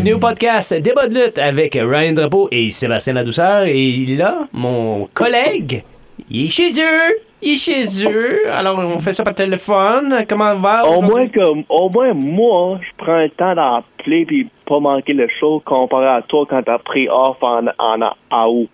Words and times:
Bienvenue 0.00 0.16
au 0.16 0.18
podcast 0.18 0.72
Débat 0.72 1.08
de 1.08 1.14
lutte 1.14 1.36
avec 1.36 1.74
Ryan 1.74 2.14
Drapeau 2.14 2.48
et 2.50 2.70
Sébastien 2.70 3.12
Ladouceur. 3.12 3.64
Et 3.66 4.06
là, 4.16 4.48
mon 4.50 5.06
collègue, 5.12 5.84
il 6.30 6.46
est 6.46 6.48
chez 6.48 6.70
eux. 6.70 7.18
Il 7.42 7.52
est 7.52 7.56
chez 7.58 8.06
eux. 8.08 8.50
Alors, 8.50 8.78
on 8.78 8.98
fait 9.00 9.12
ça 9.12 9.22
par 9.22 9.34
téléphone. 9.34 10.24
Comment 10.26 10.54
va? 10.54 10.86
Au 10.88 11.02
moins 11.02 11.28
que, 11.28 11.40
au 11.68 11.90
moins 11.90 12.14
moi, 12.14 12.80
je 12.80 13.04
prends 13.04 13.18
le 13.18 13.28
temps 13.28 13.54
d'appeler 13.54 14.24
puis 14.24 14.48
pas 14.64 14.80
manquer 14.80 15.12
le 15.12 15.28
show 15.38 15.62
comparé 15.66 16.06
à 16.06 16.22
toi 16.22 16.46
quand 16.48 16.62
t'as 16.62 16.78
pris 16.78 17.06
off 17.10 17.36
en, 17.42 17.66
en, 17.78 18.10
en 18.30 18.48
août. 18.48 18.70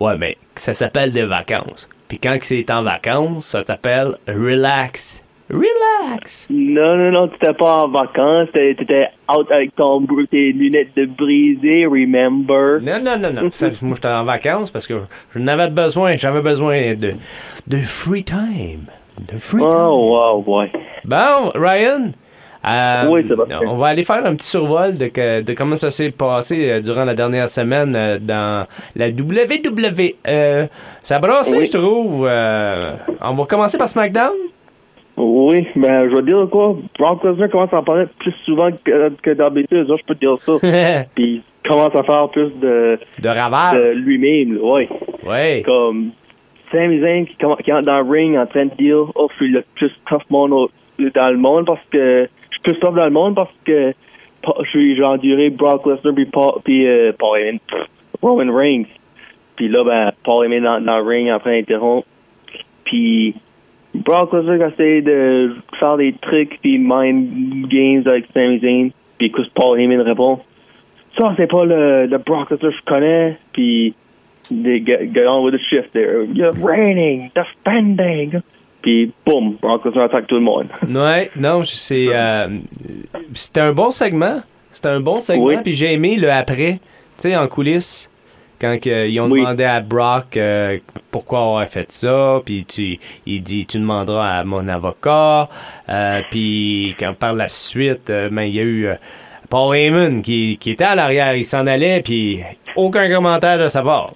Ouais, 0.00 0.16
mais 0.16 0.38
ça 0.54 0.72
s'appelle 0.72 1.12
des 1.12 1.24
vacances. 1.24 1.86
Puis 2.08 2.16
quand 2.16 2.38
c'est 2.40 2.70
en 2.70 2.82
vacances, 2.82 3.44
ça 3.44 3.60
s'appelle 3.60 4.16
relax. 4.26 5.21
Relax. 5.52 6.46
Non, 6.50 6.96
non, 6.96 7.10
non, 7.12 7.28
t'étais 7.28 7.52
pas 7.52 7.84
en 7.84 7.88
vacances, 7.88 8.48
t'étais 8.54 9.06
out 9.30 9.50
avec 9.50 9.74
ton, 9.76 10.04
tes 10.30 10.52
lunettes 10.52 10.96
de 10.96 11.04
brisé, 11.06 11.84
remember? 11.86 12.80
Non, 12.82 12.98
non, 13.02 13.18
non, 13.18 13.32
non. 13.42 13.50
Ça, 13.52 13.68
moi, 13.82 13.94
j'étais 13.94 14.08
en 14.08 14.24
vacances 14.24 14.70
parce 14.70 14.86
que 14.86 14.94
je 15.34 15.38
n'avais 15.38 15.68
besoin. 15.68 16.16
J'avais 16.16 16.40
besoin 16.40 16.94
de, 16.94 17.12
de 17.66 17.76
free 17.78 18.24
time. 18.24 18.86
De 19.30 19.38
free 19.38 19.60
time. 19.60 19.70
Oh, 19.78 20.42
wow, 20.46 20.60
ouais. 20.60 20.72
Bon, 21.04 21.50
Ryan. 21.54 22.12
euh, 22.66 23.08
Oui, 23.10 23.28
on 23.66 23.76
va 23.76 23.88
aller 23.88 24.04
faire 24.04 24.24
un 24.24 24.34
petit 24.34 24.48
survol 24.48 24.96
de, 24.96 25.08
que- 25.08 25.42
de 25.42 25.52
comment 25.52 25.76
ça 25.76 25.90
s'est 25.90 26.10
passé 26.12 26.70
euh, 26.70 26.80
durant 26.80 27.04
la 27.04 27.14
dernière 27.14 27.48
semaine 27.48 27.94
euh, 27.94 28.18
dans 28.18 28.66
la 28.96 29.08
WWE. 29.08 30.68
ça 31.02 31.16
a 31.16 31.18
brassé, 31.18 31.58
Oui. 31.58 31.66
je 31.70 31.76
trouve. 31.76 32.26
Euh, 32.26 32.92
on 33.20 33.34
va 33.34 33.44
commencer 33.44 33.76
par 33.76 33.88
SmackDown? 33.88 34.32
Oui, 35.16 35.66
ben, 35.76 36.08
je 36.08 36.16
vais 36.16 36.22
dire 36.22 36.48
quoi, 36.50 36.76
Brock 36.98 37.22
Lesnar 37.24 37.50
commence 37.50 37.72
à 37.72 37.78
en 37.78 37.82
parler 37.82 38.06
plus 38.18 38.34
souvent 38.44 38.70
que, 38.72 39.10
que 39.22 39.30
d'habitude, 39.30 39.86
ça, 39.86 39.94
je 39.96 40.04
peux 40.06 40.14
te 40.14 40.20
dire 40.20 40.38
ça. 40.40 41.06
puis 41.14 41.42
il 41.64 41.68
commence 41.68 41.94
à 41.94 42.02
faire 42.02 42.28
plus 42.30 42.50
de, 42.60 42.98
de 43.20 43.28
Raval. 43.28 43.92
lui-même, 43.92 44.54
là, 44.56 44.62
ouais. 44.62 44.88
Ouais. 45.24 45.62
comme 45.64 46.12
Sami 46.72 47.00
Zayn 47.00 47.26
qui, 47.26 47.44
entre 47.44 47.82
dans 47.82 48.00
le 48.00 48.10
ring 48.10 48.36
en 48.36 48.46
train 48.46 48.66
de 48.66 48.74
dire 48.76 49.12
oh 49.14 49.28
je 49.30 49.36
suis 49.36 49.52
le 49.52 49.62
plus 49.74 49.92
tough 50.08 50.22
monde 50.30 50.68
dans 50.98 51.30
le 51.30 51.36
monde 51.36 51.66
parce 51.66 51.84
que 51.90 52.28
je 52.50 52.54
suis 52.54 52.62
plus 52.62 52.78
tough 52.80 52.94
dans 52.94 53.04
le 53.04 53.10
monde 53.10 53.34
parce 53.34 53.52
que 53.64 53.92
je 54.64 54.68
suis 54.70 54.96
j'ai 54.96 55.04
enduré 55.04 55.50
Brock 55.50 55.86
Lesnar 55.86 56.14
puis 56.14 56.26
Paul 56.26 56.60
puis 56.64 56.86
euh, 56.86 57.12
Paul 57.18 57.38
Heyman, 57.38 57.60
pff, 57.60 57.86
Roman 58.22 58.52
Reigns 58.52 58.86
puis 59.56 59.68
là 59.68 59.84
ben 59.84 60.12
Paul 60.24 60.46
Heyman 60.46 60.62
dans, 60.64 60.80
dans 60.80 60.98
le 60.98 61.04
ring 61.04 61.30
en 61.30 61.38
train 61.38 61.58
d'interrompre 61.58 62.06
puis 62.84 63.34
Brock 63.94 64.32
Lesnar 64.32 64.68
essaie 64.72 65.02
de 65.02 65.54
faire 65.78 65.96
des 65.96 66.14
trucs 66.22 66.58
puis 66.62 66.78
mind 66.78 67.68
games 67.68 68.02
avec 68.06 68.26
Sami 68.34 68.58
Zayn 68.60 68.90
puis 69.18 69.32
Paul 69.54 69.78
Heyman 69.80 70.00
répond 70.00 70.40
ça 71.18 71.34
c'est 71.36 71.50
pas 71.50 71.64
le, 71.64 72.06
le 72.06 72.18
Brock 72.18 72.50
Lesnar 72.50 72.70
que 72.72 72.76
je 72.76 72.84
connais 72.86 73.38
puis 73.52 73.94
they 74.50 74.80
get, 74.80 75.12
get 75.14 75.26
on 75.26 75.42
with 75.44 75.54
the 75.54 75.60
shift 75.70 75.92
there. 75.92 76.24
You're 76.24 76.52
raining, 76.52 77.30
defending. 77.34 78.42
Puis, 78.82 79.12
boum, 79.24 79.56
Brock 79.60 79.84
Lesnar 79.84 80.04
attaque 80.06 80.26
tout 80.26 80.34
le 80.34 80.40
monde. 80.40 80.66
Ouais, 80.88 81.30
non, 81.36 81.62
c'est. 81.64 82.08
euh, 82.12 82.48
c'était 83.32 83.60
un 83.60 83.72
bon 83.72 83.90
segment. 83.90 84.40
C'était 84.70 84.88
un 84.88 85.00
bon 85.00 85.20
segment. 85.20 85.44
Oui. 85.44 85.56
Puis 85.62 85.72
j'ai 85.72 85.92
aimé 85.92 86.16
le 86.16 86.30
après, 86.30 86.80
tu 87.16 87.28
sais, 87.28 87.36
en 87.36 87.46
coulisses. 87.46 88.10
Quand 88.62 88.78
ils 88.86 89.20
ont 89.20 89.28
Oui. 89.28 89.40
demandé 89.40 89.64
à 89.64 89.80
Brock 89.80 90.36
euh, 90.36 90.78
pourquoi 91.10 91.40
avoir 91.40 91.68
fait 91.68 91.90
ça, 91.90 92.40
puis 92.44 92.64
tu, 92.64 92.96
il 93.26 93.42
dit 93.42 93.66
tu 93.66 93.78
demanderas 93.78 94.38
à 94.38 94.44
mon 94.44 94.68
avocat, 94.68 95.48
euh, 95.88 96.20
puis 96.30 96.94
quand 96.96 97.12
par 97.14 97.32
la 97.34 97.48
suite, 97.48 98.08
euh, 98.08 98.28
ben, 98.30 98.42
il 98.42 98.54
y 98.54 98.60
a 98.60 98.62
eu 98.62 98.88
Paul 99.50 99.76
Heyman 99.76 100.22
qui, 100.22 100.56
qui 100.60 100.70
était 100.70 100.84
à 100.84 100.94
l'arrière, 100.94 101.34
il 101.34 101.44
s'en 101.44 101.66
allait, 101.66 102.02
puis 102.02 102.40
aucun 102.76 103.12
commentaire 103.12 103.58
de 103.58 103.68
sa 103.68 103.82
part. 103.82 104.12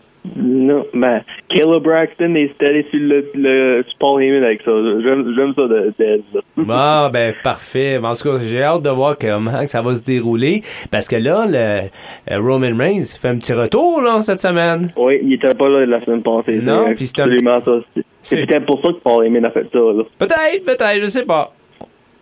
Non, 0.66 0.84
ben, 0.94 1.22
Caleb 1.49 1.82
Braxton 1.82 2.34
est 2.34 2.60
allé 2.62 2.84
sur 2.91 2.99
le, 3.00 3.25
le 3.34 3.84
sur 3.88 3.99
Paul 3.99 4.22
Heyman 4.22 4.43
avec 4.44 4.62
ça. 4.62 4.71
J'aime 5.03 5.54
ça 5.54 5.62
de, 5.62 5.93
de, 5.99 6.22
de- 6.34 6.43
Bon, 6.56 7.09
ben 7.12 7.34
parfait. 7.44 7.99
En 8.03 8.15
tout 8.15 8.28
cas, 8.31 8.38
j'ai 8.44 8.62
hâte 8.62 8.82
de 8.82 8.91
voir 8.91 9.16
comment 9.21 9.62
que 9.65 9.71
ça 9.71 9.82
va 9.82 9.94
se 9.94 10.03
dérouler. 10.04 10.62
Parce 10.91 11.06
que 11.09 11.16
là, 11.16 11.47
le 11.47 11.88
euh, 12.32 12.38
Roman 12.41 12.77
Reigns 12.77 13.04
fait 13.21 13.28
un 13.28 13.37
petit 13.38 13.53
retour 13.53 14.00
là, 14.03 14.21
cette 14.22 14.41
semaine. 14.41 14.91
Oui, 14.97 15.21
il 15.22 15.34
était 15.34 15.54
pas 15.54 15.69
là 15.69 15.87
la 15.87 16.04
semaine 16.04 16.22
passée. 16.22 16.56
Non, 16.62 16.93
puis 16.94 17.10
un- 17.19 17.22
absolument 17.22 17.60
ça. 17.60 18.03
Peut-être 18.37 18.66
pour 18.66 18.81
ça 18.83 18.88
que 18.88 18.98
Paul 19.04 19.25
Heyman 19.25 19.44
a 19.44 19.50
fait 19.50 19.66
ça, 19.72 19.78
là. 19.78 20.03
Peut-être, 20.19 20.65
peut-être, 20.65 21.03
je 21.03 21.06
sais 21.09 21.25
pas. 21.25 21.53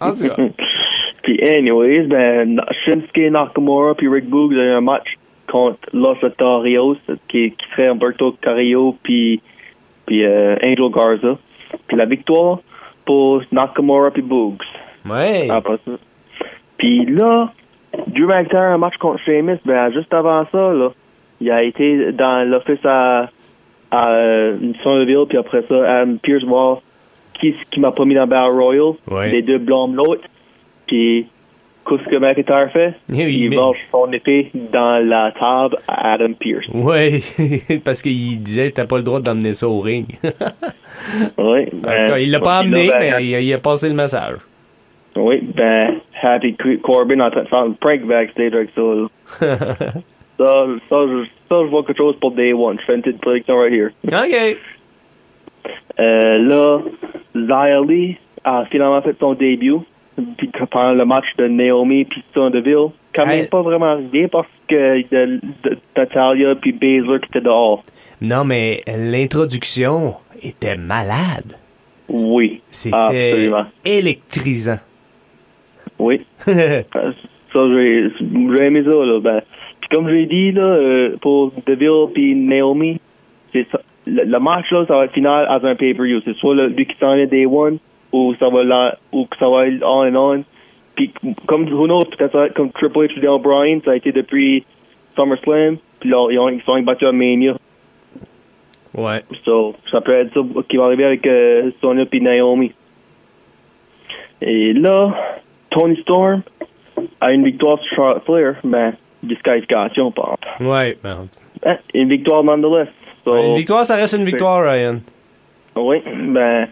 En 0.00 0.12
tout 0.12 0.28
cas. 0.28 0.37
Puis, 1.22 1.41
anyways, 1.43 2.03
ben, 2.09 2.61
Shinsuke 2.84 3.31
Nakamura 3.31 3.94
puis 3.94 4.09
Rick 4.11 4.28
Boogs 4.28 4.53
ont 4.53 4.56
eu 4.56 4.71
un 4.72 4.82
match 4.82 5.15
contre 5.50 5.78
Los 5.93 6.16
Otarios, 6.22 6.97
qui, 7.28 7.50
qui 7.50 7.66
serait 7.71 7.88
Humberto 7.88 8.32
Carrillo 8.41 8.97
puis, 9.03 9.41
puis 10.06 10.25
euh, 10.25 10.56
Angel 10.62 10.91
Garza. 10.91 11.38
Puis 11.87 11.97
la 11.97 12.06
victoire 12.06 12.60
pour 13.05 13.43
Nakamura 13.53 14.10
puis 14.10 14.22
Boogs. 14.22 14.62
Ouais. 15.09 15.49
Après 15.50 15.78
ça. 15.84 15.93
Puis 16.78 17.05
là, 17.06 17.53
Drew 18.09 18.27
McIntyre 18.27 18.60
un 18.60 18.78
match 18.78 18.97
contre 18.99 19.22
Sheamus, 19.25 19.59
ben, 19.65 19.93
juste 19.93 20.12
avant 20.12 20.47
ça, 20.50 20.72
là, 20.72 20.91
il 21.41 21.50
a 21.50 21.62
été 21.62 22.12
dans 22.12 22.49
l'office 22.49 22.84
à, 22.84 23.28
à 23.91 24.11
euh, 24.11 24.56
Somerville, 24.82 25.26
puis 25.28 25.38
après 25.38 25.65
ça, 25.69 26.00
Adam 26.00 26.16
Pierce 26.22 26.44
voir 26.44 26.81
qui, 27.41 27.55
qui 27.71 27.81
m'a 27.81 27.93
pas 27.93 28.05
mis 28.05 28.15
dans 28.15 28.26
Battle 28.26 28.53
Royal. 28.53 28.94
Ouais. 29.11 29.31
Les 29.31 29.43
deux 29.43 29.59
blâment 29.59 29.94
l'autre. 29.94 30.22
Puis, 30.87 31.26
qu'est-ce 31.87 32.05
que 32.09 32.19
McIntyre 32.19 32.71
fait? 32.72 32.95
Eh 33.12 33.25
oui, 33.25 33.39
il 33.43 33.50
mais- 33.50 33.56
lâche 33.56 33.77
son 33.91 34.11
épée 34.12 34.50
dans 34.72 35.05
la 35.06 35.33
table 35.39 35.77
à 35.89 36.12
Adam 36.15 36.33
Pierce. 36.34 36.67
Ouais, 36.72 37.19
parce 37.84 38.03
qu'il 38.03 38.41
disait 38.43 38.71
t'as 38.71 38.87
pas 38.87 38.97
le 38.97 39.03
droit 39.03 39.21
d'emmener 39.21 39.53
ça 39.53 39.69
au 39.69 39.81
ring. 39.81 40.06
Oui. 41.39 41.65
En 41.67 41.67
tout 41.67 41.81
cas, 41.83 42.19
il 42.19 42.31
l'a 42.31 42.39
pas 42.41 42.59
amené, 42.59 42.89
ben, 42.89 42.99
mais 43.00 43.25
il 43.27 43.34
a, 43.34 43.41
il 43.41 43.53
a 43.53 43.59
passé 43.59 43.89
le 43.89 43.94
message. 43.94 44.37
Oui, 45.17 45.41
ben, 45.43 45.97
Happy 46.23 46.55
Cor- 46.55 46.81
Corbin 46.83 47.21
en 47.21 47.31
train 47.31 47.43
de 47.43 47.49
faire 47.49 47.59
un 47.59 47.73
prank 47.73 48.03
backstage 48.06 48.53
avec 48.55 48.71
ça. 48.75 48.81
là. 48.81 49.06
ça, 50.39 50.67
ça, 50.89 50.97
je, 51.09 51.25
ça, 51.49 51.56
je 51.62 51.67
vois 51.69 51.83
quelque 51.84 51.99
chose 51.99 52.17
pour 52.21 52.31
Day 52.33 52.53
One. 52.53 52.78
Je 52.81 52.84
fais 52.87 52.94
une 52.94 53.03
petite 53.03 53.21
prédiction 53.21 53.56
right 53.59 53.73
here. 53.73 53.91
OK. 54.06 54.56
Euh, 56.00 56.39
là, 56.39 56.81
Li 57.34 58.17
a 58.44 58.65
finalement 58.71 59.03
fait 59.03 59.17
son 59.19 59.34
début. 59.34 59.77
Puis 60.37 60.51
pendant 60.71 60.93
le 60.93 61.05
match 61.05 61.27
de 61.39 61.49
Naomi 61.49 62.05
puis 62.05 62.23
Sonya 62.33 62.51
Deville, 62.51 62.91
quand 63.15 63.27
même 63.27 63.41
Hey. 63.41 63.49
pas 63.49 63.63
vraiment 63.63 63.93
arrivé 63.93 64.29
parce 64.29 64.49
que 64.69 65.03
de, 65.03 65.41
de, 65.65 65.79
Natalia 65.97 66.55
puis 66.55 66.73
Baszler 66.73 67.21
qui 67.21 67.29
étaient 67.29 67.41
dehors. 67.41 67.83
Non, 68.21 68.45
mais 68.45 68.83
l'introduction 68.87 70.15
était 70.43 70.77
malade. 70.77 71.59
Oui, 72.09 72.61
C'était 72.71 73.50
électrisant. 73.85 74.79
Oui. 75.99 76.21
Ça, 76.47 77.61
j'ai 77.73 78.11
j'ai 78.19 78.65
aimé 78.65 78.83
ça, 78.85 78.91
là. 78.91 79.21
Ben, 79.21 79.41
puis 79.81 79.88
comme 79.93 80.09
j'ai 80.09 80.27
dit, 80.27 80.50
là, 80.50 80.62
euh, 80.62 81.17
pour 81.21 81.53
Deville 81.67 82.12
puis 82.12 82.35
Naomi, 82.35 83.00
c'est 83.53 83.67
ça. 83.71 83.81
Le, 84.06 84.25
le 84.25 84.41
match, 84.41 84.71
là, 84.73 84.85
ça 84.88 84.97
va 84.97 85.05
être 85.05 85.12
final 85.12 85.47
à 85.47 85.55
un 85.62 85.75
pay-per-view. 85.77 86.21
C'est 86.25 86.35
soit 86.37 86.55
le, 86.56 86.67
lui 86.69 86.85
qui 86.85 86.97
s'en 86.99 87.15
est 87.15 87.29
Day 87.29 87.47
One, 87.47 87.79
ou 88.14 88.34
ça 88.38 88.49
va 88.49 88.62
là, 88.62 88.96
ou 89.11 89.26
que 89.26 89.37
ça 89.38 89.49
va 89.49 89.66
être 89.66 89.82
on 89.82 90.06
and 90.06 90.14
on. 90.14 90.44
Puis, 90.94 91.12
comme, 91.46 91.69
who 91.69 91.87
knows, 91.87 92.05
peut-être 92.05 92.31
ça 92.31 92.38
va 92.38 92.46
être 92.46 92.55
comme 92.55 92.70
Triple 92.70 93.06
H 93.06 93.16
ou 93.16 93.20
Daniel 93.20 93.43
Bryan, 93.43 93.81
ça 93.84 93.90
a 93.90 93.96
été 93.96 94.12
depuis 94.12 94.64
SummerSlam, 95.16 95.78
puis 95.99 96.11
là, 96.11 96.28
ils, 96.31 96.38
ont, 96.38 96.49
ils 96.49 96.62
sont 96.62 96.81
battus 96.82 97.08
à 97.08 97.12
Mania. 97.12 97.56
Ouais. 98.96 99.25
So, 99.44 99.75
ça 99.90 100.00
peut 100.00 100.12
être 100.12 100.32
ça 100.32 100.40
qui 100.69 100.76
va 100.76 100.84
arriver 100.84 101.05
avec 101.05 101.26
euh, 101.26 101.72
Sonya 101.81 102.06
puis 102.06 102.20
Naomi. 102.20 102.72
Et 104.40 104.72
là, 104.72 105.12
Tony 105.70 106.00
Storm 106.02 106.43
a 107.20 107.32
une 107.32 107.44
victoire 107.44 107.81
sur 107.81 107.96
Charlotte 107.96 108.25
Flair, 108.25 108.55
mais 108.62 108.93
disqualification, 109.25 110.12
par. 110.12 110.37
Ouais. 110.61 110.96
ben, 111.02 111.26
Hein, 111.66 111.78
une 111.94 112.11
victoire 112.11 112.44
nonetheless. 112.44 112.88
So, 113.25 113.37
une 113.37 113.56
victoire, 113.56 113.84
ça 113.87 113.96
reste 113.96 114.14
une 114.14 114.25
victoire, 114.26 114.62
Ryan. 114.62 115.00
Oui, 115.75 115.96
ben, 116.05 116.69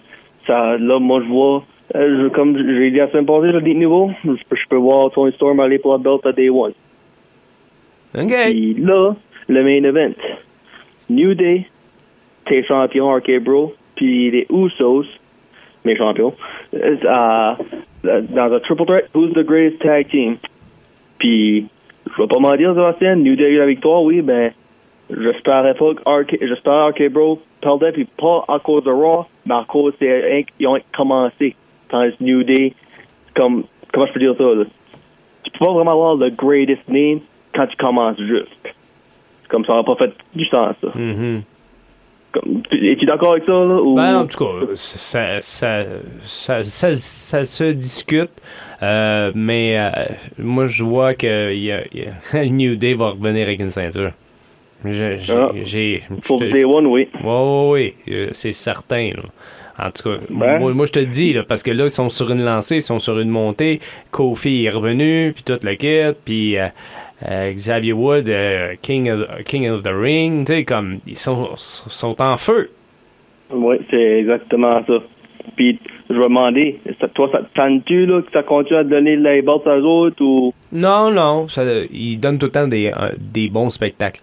ça, 0.47 0.77
là, 0.79 0.99
moi, 0.99 1.21
je 1.23 1.29
vois, 1.29 1.65
euh, 1.95 2.23
je- 2.25 2.29
comme 2.29 2.57
j'ai 2.57 2.91
dit 2.91 2.97
la 2.99 3.11
semaine 3.11 3.27
passée, 3.27 3.53
le 3.53 3.61
Deep 3.61 3.77
niveau, 3.79 4.11
je, 4.25 4.31
peux- 4.49 4.57
je 4.57 4.69
peux 4.69 4.77
voir 4.77 5.11
Tony 5.11 5.33
Storm 5.33 5.61
aller 5.61 5.79
pour 5.79 5.93
la 5.93 5.99
belt 5.99 6.25
à 6.27 6.33
Day 6.33 6.49
One. 6.51 6.73
OK. 8.19 8.33
Puis 8.51 8.75
là, 8.75 9.15
le 9.49 9.63
main 9.65 9.85
event. 9.89 10.15
New 11.11 11.35
Day, 11.35 11.67
tes 12.47 12.63
champions 12.65 13.09
RK 13.15 13.39
Bro, 13.41 13.75
puis 13.97 14.31
les 14.31 14.47
Usos, 14.51 15.05
mes 15.85 15.97
champions, 15.97 16.35
euh, 16.75 16.97
à- 17.09 17.57
dans 18.05 18.53
un 18.53 18.61
triple 18.61 18.85
threat, 18.87 19.09
who's 19.15 19.33
the 19.35 19.45
greatest 19.45 19.81
tag 19.83 20.09
team? 20.09 20.37
Puis, 21.19 21.67
je 22.07 22.23
vais 22.23 22.29
pas 22.29 22.39
m'en 22.39 22.57
dire, 22.57 22.71
Sébastien, 22.75 23.17
New 23.17 23.37
Day 23.37 23.47
a 23.47 23.49
eu 23.49 23.59
la 23.59 23.67
victoire, 23.67 24.03
oui, 24.03 24.23
ben, 24.23 24.53
j'espérais 25.21 25.75
pas 25.75 25.95
que 25.95 26.03
RK, 26.23 26.39
j'espère 26.41 26.89
RK 26.89 27.09
Bro 27.11 27.41
perdait, 27.61 27.93
puis 27.93 28.05
pas 28.19 28.45
à 28.49 28.59
cause 28.59 28.85
de 28.85 28.91
Raw, 28.91 29.27
mais 29.47 29.55
à 29.55 29.65
cause 29.69 29.93
des, 30.01 30.47
ils 30.59 30.67
ont 30.67 30.79
commencé. 30.97 31.55
Quand 31.91 32.09
New 32.21 32.43
Day, 32.43 32.73
comme, 33.37 33.65
comment 33.93 34.07
je 34.07 34.13
peux 34.13 34.21
dire 34.21 34.35
ça, 34.39 34.45
là? 34.45 34.65
Tu 35.45 35.51
peux 35.51 35.65
pas 35.67 35.73
vraiment 35.73 35.93
avoir 35.93 36.15
le 36.17 36.31
greatest 36.31 36.89
name 36.89 37.21
quand 37.55 37.67
tu 37.67 37.77
commences 37.77 38.19
juste. 38.19 38.49
Comme 39.49 39.65
ça 39.67 39.75
n'a 39.75 39.83
pas 39.83 39.97
fait 39.97 40.13
du 40.35 40.47
sens, 40.47 40.75
ça. 40.83 40.89
Mhm. 40.99 41.43
Comme, 42.33 42.63
es-tu 42.73 43.05
d'accord 43.05 43.33
avec 43.33 43.45
ça, 43.47 43.53
là? 43.53 43.75
Ou... 43.83 43.95
Ben, 43.95 44.21
en 44.21 44.27
tout 44.27 44.43
cas, 44.43 44.67
ça, 44.75 45.41
ça, 45.43 45.83
ça, 46.23 46.65
ça, 46.65 47.45
se 47.45 47.73
discute. 47.73 48.31
Euh, 48.83 49.31
mais 49.35 49.79
euh, 49.79 49.91
moi, 50.39 50.65
je 50.67 50.83
vois 50.83 51.13
que 51.15 51.53
y 51.53 51.71
a, 51.71 51.83
y 51.93 52.07
a- 52.07 52.45
New 52.51 52.77
Day 52.77 52.95
va 52.95 53.11
revenir 53.11 53.47
avec 53.47 53.61
une 53.61 53.69
ceinture. 53.69 54.13
J'ai. 54.85 56.03
Ah. 56.11 56.15
Pour 56.27 56.41
Day 56.41 56.65
One, 56.65 56.87
oui. 56.87 57.09
Ouais, 57.23 57.69
ouais, 57.71 57.95
euh, 58.11 58.29
c'est 58.33 58.53
certain. 58.53 59.11
là. 59.17 59.23
En 59.79 59.91
tout 59.91 60.03
cas, 60.11 60.17
Ben. 60.29 60.59
moi, 60.61 60.75
moi, 60.75 60.87
je 60.87 60.93
te 60.93 60.99
le 60.99 61.07
dis, 61.07 61.33
là, 61.33 61.45
parce 61.45 61.63
que 61.63 61.71
là, 61.71 61.85
ils 61.85 61.91
sont 61.91 62.09
sur 62.09 62.31
une 62.31 62.45
lancée, 62.45 62.77
ils 62.77 62.83
sont 62.83 62.99
sur 62.99 63.19
une 63.19 63.31
montée. 63.31 63.81
Kofi 64.11 64.65
est 64.67 64.71
revenu, 64.71 65.33
puis 65.33 65.43
tout 65.45 65.59
le 65.63 65.75
kit, 65.75 66.17
puis 66.25 66.59
euh, 66.59 66.67
euh, 67.29 67.53
Xavier 67.53 67.93
Wood, 67.93 68.29
euh, 68.29 68.75
King, 68.83 69.11
of, 69.11 69.45
King 69.45 69.71
of 69.71 69.83
the 69.83 69.91
Ring, 69.93 70.47
tu 70.47 70.53
sais, 70.53 70.65
comme, 70.65 70.99
ils 71.07 71.17
sont, 71.17 71.51
sont 71.57 72.21
en 72.21 72.37
feu. 72.37 72.71
Oui, 73.51 73.77
c'est 73.91 74.21
exactement 74.21 74.85
ça. 74.87 74.95
Puis, 75.57 75.79
je 76.09 76.15
vais 76.15 76.23
demander, 76.25 76.79
toi, 77.15 77.29
ça 77.33 77.39
te 77.39 77.55
tente-tu, 77.55 78.07
là, 78.07 78.21
que 78.23 78.31
ça 78.33 78.43
continue 78.43 78.79
à 78.79 78.85
donner 78.85 79.17
les 79.17 79.43
belts 79.43 79.67
aux 79.67 80.05
autres, 80.07 80.23
ou... 80.23 80.53
Non, 80.71 81.11
non, 81.11 81.49
ça, 81.49 81.63
ils 81.91 82.19
donnent 82.19 82.39
tout 82.39 82.47
le 82.47 82.53
temps 82.53 82.69
des, 82.69 82.93
des 83.19 83.49
bons 83.49 83.71
spectacles. 83.71 84.21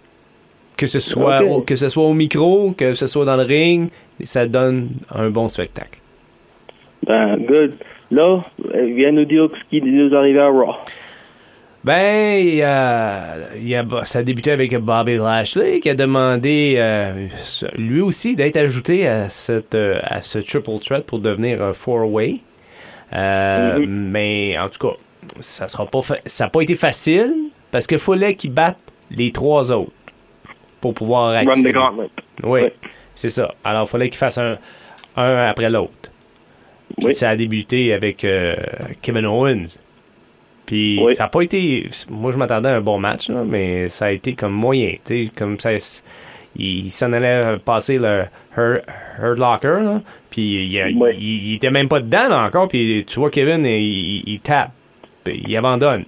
Que 0.79 0.87
ce, 0.87 0.99
soit 0.99 1.43
au, 1.43 1.61
que 1.61 1.75
ce 1.75 1.89
soit 1.89 2.03
au 2.03 2.13
micro, 2.13 2.71
que 2.71 2.93
ce 2.93 3.05
soit 3.07 3.25
dans 3.25 3.35
le 3.35 3.43
ring, 3.43 3.89
ça 4.23 4.45
donne 4.45 4.89
un 5.13 5.29
bon 5.29 5.49
spectacle. 5.49 5.99
Ben, 7.05 7.37
good. 7.45 7.73
Là, 8.11 8.43
euh, 8.75 8.93
viens 8.95 9.11
nous 9.11 9.25
dire 9.25 9.49
ce 9.53 9.69
qui 9.69 9.81
nous 9.81 10.11
est 10.11 10.15
arrivé 10.15 10.39
à 10.39 10.47
Raw. 10.47 10.75
Ben, 11.83 12.39
il 12.39 12.55
y 12.55 12.61
a, 12.61 13.35
il 13.55 13.67
y 13.69 13.75
a- 13.75 13.85
ça 14.03 14.19
a 14.19 14.23
débuté 14.23 14.51
avec 14.51 14.75
Bobby 14.77 15.15
Lashley 15.17 15.79
qui 15.79 15.89
a 15.89 15.95
demandé 15.95 16.75
euh, 16.77 17.27
lui 17.77 18.01
aussi 18.01 18.35
d'être 18.35 18.57
ajouté 18.57 19.07
à, 19.07 19.29
cette, 19.29 19.75
euh, 19.75 19.99
à 20.03 20.21
ce 20.21 20.39
triple 20.39 20.79
threat 20.81 21.05
pour 21.05 21.19
devenir 21.19 21.61
un 21.63 21.73
four-way. 21.73 22.37
Euh, 23.13 23.79
Mhm. 23.79 23.85
Mais 24.11 24.57
en 24.59 24.67
tout 24.69 24.87
cas, 24.89 24.95
ça 25.39 25.67
sera 25.67 25.85
pas 25.85 26.01
ça 26.25 26.43
n'a 26.45 26.49
pas 26.49 26.61
été 26.61 26.75
facile 26.75 27.33
parce 27.71 27.87
qu'il 27.87 27.99
fallait 27.99 28.33
qu'il 28.33 28.51
batte 28.51 28.77
les 29.11 29.31
trois 29.31 29.71
autres 29.71 29.91
pour 30.81 30.93
pouvoir 30.93 31.31
Run 31.33 31.45
the 31.45 31.47
accéder. 31.49 31.71
gauntlet. 31.73 32.09
Oui, 32.43 32.61
Ouais. 32.61 32.73
c'est 33.15 33.29
ça. 33.29 33.53
Alors, 33.63 33.83
il 33.87 33.89
fallait 33.89 34.09
qu'il 34.09 34.17
fasse 34.17 34.37
un, 34.37 34.57
un 35.15 35.47
après 35.47 35.69
l'autre. 35.69 36.11
Puis 36.97 37.07
Oui. 37.07 37.13
ça 37.13 37.29
a 37.29 37.35
débuté 37.35 37.93
avec 37.93 38.23
euh, 38.23 38.55
Kevin 39.01 39.25
Owens. 39.25 39.77
Puis 40.65 40.99
Oui. 41.03 41.15
ça 41.15 41.23
n'a 41.23 41.29
pas 41.29 41.41
été. 41.41 41.87
Moi, 42.09 42.31
je 42.31 42.37
m'attendais 42.37 42.69
à 42.69 42.75
un 42.77 42.81
bon 42.81 42.99
match, 42.99 43.29
là, 43.29 43.43
mais 43.45 43.89
ça 43.89 44.05
a 44.05 44.11
été 44.11 44.33
comme 44.33 44.53
moyen. 44.53 44.93
Comme 45.35 45.59
ça. 45.59 45.71
Il, 46.55 46.89
s'en 46.89 47.13
allait 47.13 47.57
passer 47.63 47.99
le 47.99 48.23
Hurt, 48.57 48.83
Locker, 49.37 49.83
là, 49.83 50.01
puis 50.31 50.41
il, 50.41 50.73
il- 50.73 50.97
Oui. 50.99 51.11
il- 51.19 51.53
était 51.55 51.69
même 51.69 51.87
pas 51.87 51.99
dedans 51.99 52.27
là, 52.27 52.43
encore. 52.43 52.67
Puis 52.67 53.05
tu 53.05 53.19
vois 53.19 53.29
Kevin, 53.29 53.63
il, 53.65 53.69
il, 53.79 54.23
il 54.27 54.39
tape, 54.39 54.71
puis 55.23 55.43
il 55.47 55.55
abandonne. 55.55 56.05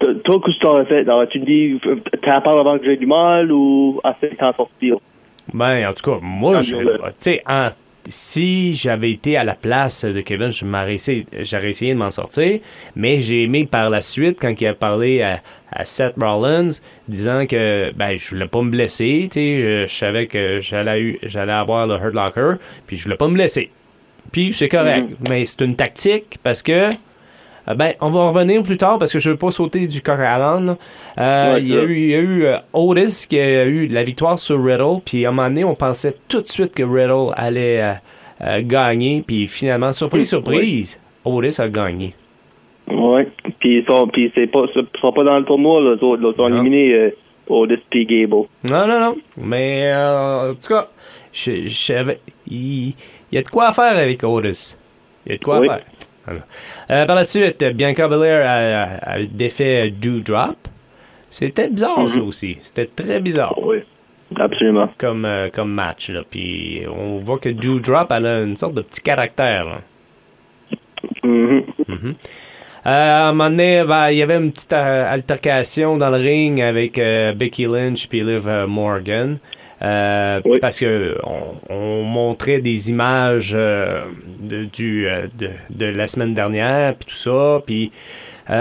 Toi, 0.00 0.14
qu'est-ce 0.24 0.56
que 0.56 0.60
tu 0.60 0.66
aurais 0.66 0.84
fait? 0.86 1.08
Aurais-tu 1.08 1.38
dit, 1.40 1.78
euh, 1.86 1.96
t'as 2.22 2.40
peur 2.40 2.58
avant 2.60 2.78
que 2.78 2.84
j'ai 2.84 2.96
du 2.96 3.06
mal, 3.06 3.50
ou 3.52 4.00
assez 4.04 4.28
t'en 4.38 4.52
sortir? 4.54 4.96
Ben, 5.52 5.88
en 5.88 5.92
tout 5.92 6.10
cas, 6.10 6.18
moi, 6.20 6.58
tu 6.60 6.74
sais, 7.18 7.42
en- 7.48 7.68
si 8.06 8.74
j'avais 8.74 9.12
été 9.12 9.36
à 9.38 9.44
la 9.44 9.54
place 9.54 10.04
de 10.04 10.20
Kevin, 10.20 10.50
je 10.50 10.66
m'aurais 10.66 10.94
essayé- 10.94 11.24
j'aurais 11.40 11.70
essayé 11.70 11.94
de 11.94 11.98
m'en 11.98 12.10
sortir, 12.10 12.60
mais 12.96 13.20
j'ai 13.20 13.44
aimé 13.44 13.66
par 13.70 13.88
la 13.88 14.02
suite 14.02 14.38
quand 14.42 14.60
il 14.60 14.66
a 14.66 14.74
parlé 14.74 15.22
à, 15.22 15.40
à 15.72 15.84
Seth 15.86 16.14
Rollins, 16.20 16.68
disant 17.08 17.46
que 17.46 17.92
ben 17.96 18.16
je 18.18 18.28
voulais 18.30 18.46
pas 18.48 18.60
me 18.60 18.70
blesser, 18.70 19.28
tu 19.32 19.40
sais, 19.40 19.56
je, 19.62 19.86
je 19.86 19.94
savais 19.94 20.26
que 20.26 20.60
j'allais 20.60 21.18
j'allais 21.22 21.52
avoir 21.52 21.86
le 21.86 21.94
Hurt 21.94 22.14
Locker, 22.14 22.56
puis 22.86 22.96
je 22.98 23.04
voulais 23.04 23.16
pas 23.16 23.28
me 23.28 23.34
blesser. 23.34 23.70
Puis 24.32 24.52
c'est 24.52 24.68
correct, 24.68 25.08
mais 25.26 25.46
c'est 25.46 25.62
une 25.64 25.76
tactique 25.76 26.36
parce 26.42 26.62
que 26.62 26.90
ben, 27.74 27.94
on 28.00 28.10
va 28.10 28.20
en 28.20 28.32
revenir 28.32 28.62
plus 28.62 28.76
tard 28.76 28.98
parce 28.98 29.12
que 29.12 29.18
je 29.18 29.30
veux 29.30 29.36
pas 29.36 29.50
sauter 29.50 29.86
du 29.86 30.02
à 30.06 30.38
l'âne. 30.38 30.66
là. 30.66 30.76
Euh, 31.18 31.54
Ouais, 31.54 31.62
il 31.62 31.68
y 31.68 31.76
a 31.76 31.82
eu, 31.82 31.96
il 31.96 32.10
y 32.10 32.14
a 32.14 32.18
eu 32.18 32.44
euh, 32.44 32.56
Otis 32.74 33.26
qui 33.28 33.38
a 33.38 33.64
eu 33.64 33.86
la 33.86 34.02
victoire 34.02 34.38
sur 34.38 34.62
Riddle. 34.62 35.00
Puis 35.04 35.24
à 35.24 35.30
un 35.30 35.32
moment 35.32 35.48
donné, 35.48 35.64
on 35.64 35.74
pensait 35.74 36.14
tout 36.28 36.42
de 36.42 36.48
suite 36.48 36.74
que 36.74 36.82
Riddle 36.82 37.32
allait 37.36 37.82
euh, 37.82 37.92
euh, 38.46 38.60
gagner. 38.62 39.22
Puis 39.26 39.46
finalement, 39.46 39.92
surprise, 39.92 40.28
surprise, 40.28 41.00
Otis 41.24 41.60
a 41.60 41.68
gagné. 41.68 42.14
Ouais. 42.88 43.28
Puis 43.60 43.78
ils 43.78 43.84
sont, 43.88 44.10
c'est 44.34 44.46
pas, 44.48 44.64
sont 45.00 45.12
pas 45.12 45.24
dans 45.24 45.38
le 45.38 45.44
tournoi, 45.46 45.80
là, 45.80 45.94
les 45.94 46.02
autres, 46.06 46.22
là, 46.22 46.30
ils 46.32 46.36
sont 46.36 46.48
Non. 46.50 46.56
éliminés, 46.56 46.92
euh, 46.94 47.10
Otis 47.48 47.78
puis 47.90 48.04
Gable. 48.04 48.46
Non, 48.64 48.86
non, 48.86 49.00
non. 49.00 49.16
Mais 49.38 49.84
euh, 49.92 50.50
en 50.50 50.54
tout 50.54 50.68
cas, 50.68 50.88
je, 51.32 51.66
je 51.66 51.74
savais- 51.74 52.20
il, 52.46 52.88
il 52.88 52.94
y 53.32 53.38
a 53.38 53.42
de 53.42 53.48
quoi 53.48 53.72
faire 53.72 53.96
avec 53.96 54.22
Otis. 54.22 54.76
Il 55.26 55.32
y 55.32 55.34
a 55.36 55.38
de 55.38 55.42
quoi 55.44 55.60
Oui. 55.60 55.68
faire. 55.68 55.80
Euh, 56.28 57.04
par 57.06 57.16
la 57.16 57.24
suite, 57.24 57.62
Bianca 57.74 58.08
Belair 58.08 58.44
a, 58.46 59.12
a 59.14 59.22
défait 59.22 59.90
Drop. 59.90 60.56
C'était 61.30 61.68
bizarre, 61.68 62.08
ça 62.08 62.20
Mhm. 62.20 62.28
aussi. 62.28 62.58
C'était 62.60 62.86
très 62.86 63.20
bizarre 63.20 63.58
Oui. 63.62 63.78
Absolument. 64.36 64.88
comme, 64.98 65.24
euh, 65.26 65.48
comme 65.52 65.70
match. 65.72 66.08
Là. 66.10 66.22
Puis 66.28 66.82
on 66.88 67.18
voit 67.18 67.38
que 67.38 67.48
Drop 67.50 68.10
elle 68.10 68.26
a 68.26 68.40
une 68.42 68.56
sorte 68.56 68.74
de 68.74 68.82
petit 68.82 69.00
caractère. 69.00 69.64
là. 69.66 69.78
Mhm. 71.22 72.14
Euh, 72.86 72.90
à 72.90 73.28
un 73.28 73.32
moment 73.32 73.50
donné, 73.50 73.82
ben, 73.84 74.10
il 74.10 74.18
y 74.18 74.22
avait 74.22 74.36
une 74.36 74.52
petite 74.52 74.72
altercation 74.72 75.96
dans 75.96 76.10
le 76.10 76.16
ring 76.18 76.60
avec 76.60 77.00
Becky 77.36 77.64
Lynch 77.66 78.06
puis 78.08 78.20
Liv 78.22 78.48
Morgan. 78.68 79.38
Euh, 79.84 80.40
Oui. 80.44 80.58
Parce 80.60 80.78
que 80.78 81.16
on, 81.24 81.74
on 81.74 82.02
montrait 82.02 82.60
des 82.60 82.90
images 82.90 83.52
euh, 83.54 84.04
de, 84.40 84.64
du, 84.64 85.06
euh, 85.06 85.26
de, 85.36 85.50
de 85.70 85.86
la 85.86 86.06
semaine 86.06 86.34
dernière, 86.34 86.94
puis 86.94 87.06
tout 87.10 87.16
ça. 87.16 87.62
Puis 87.64 87.92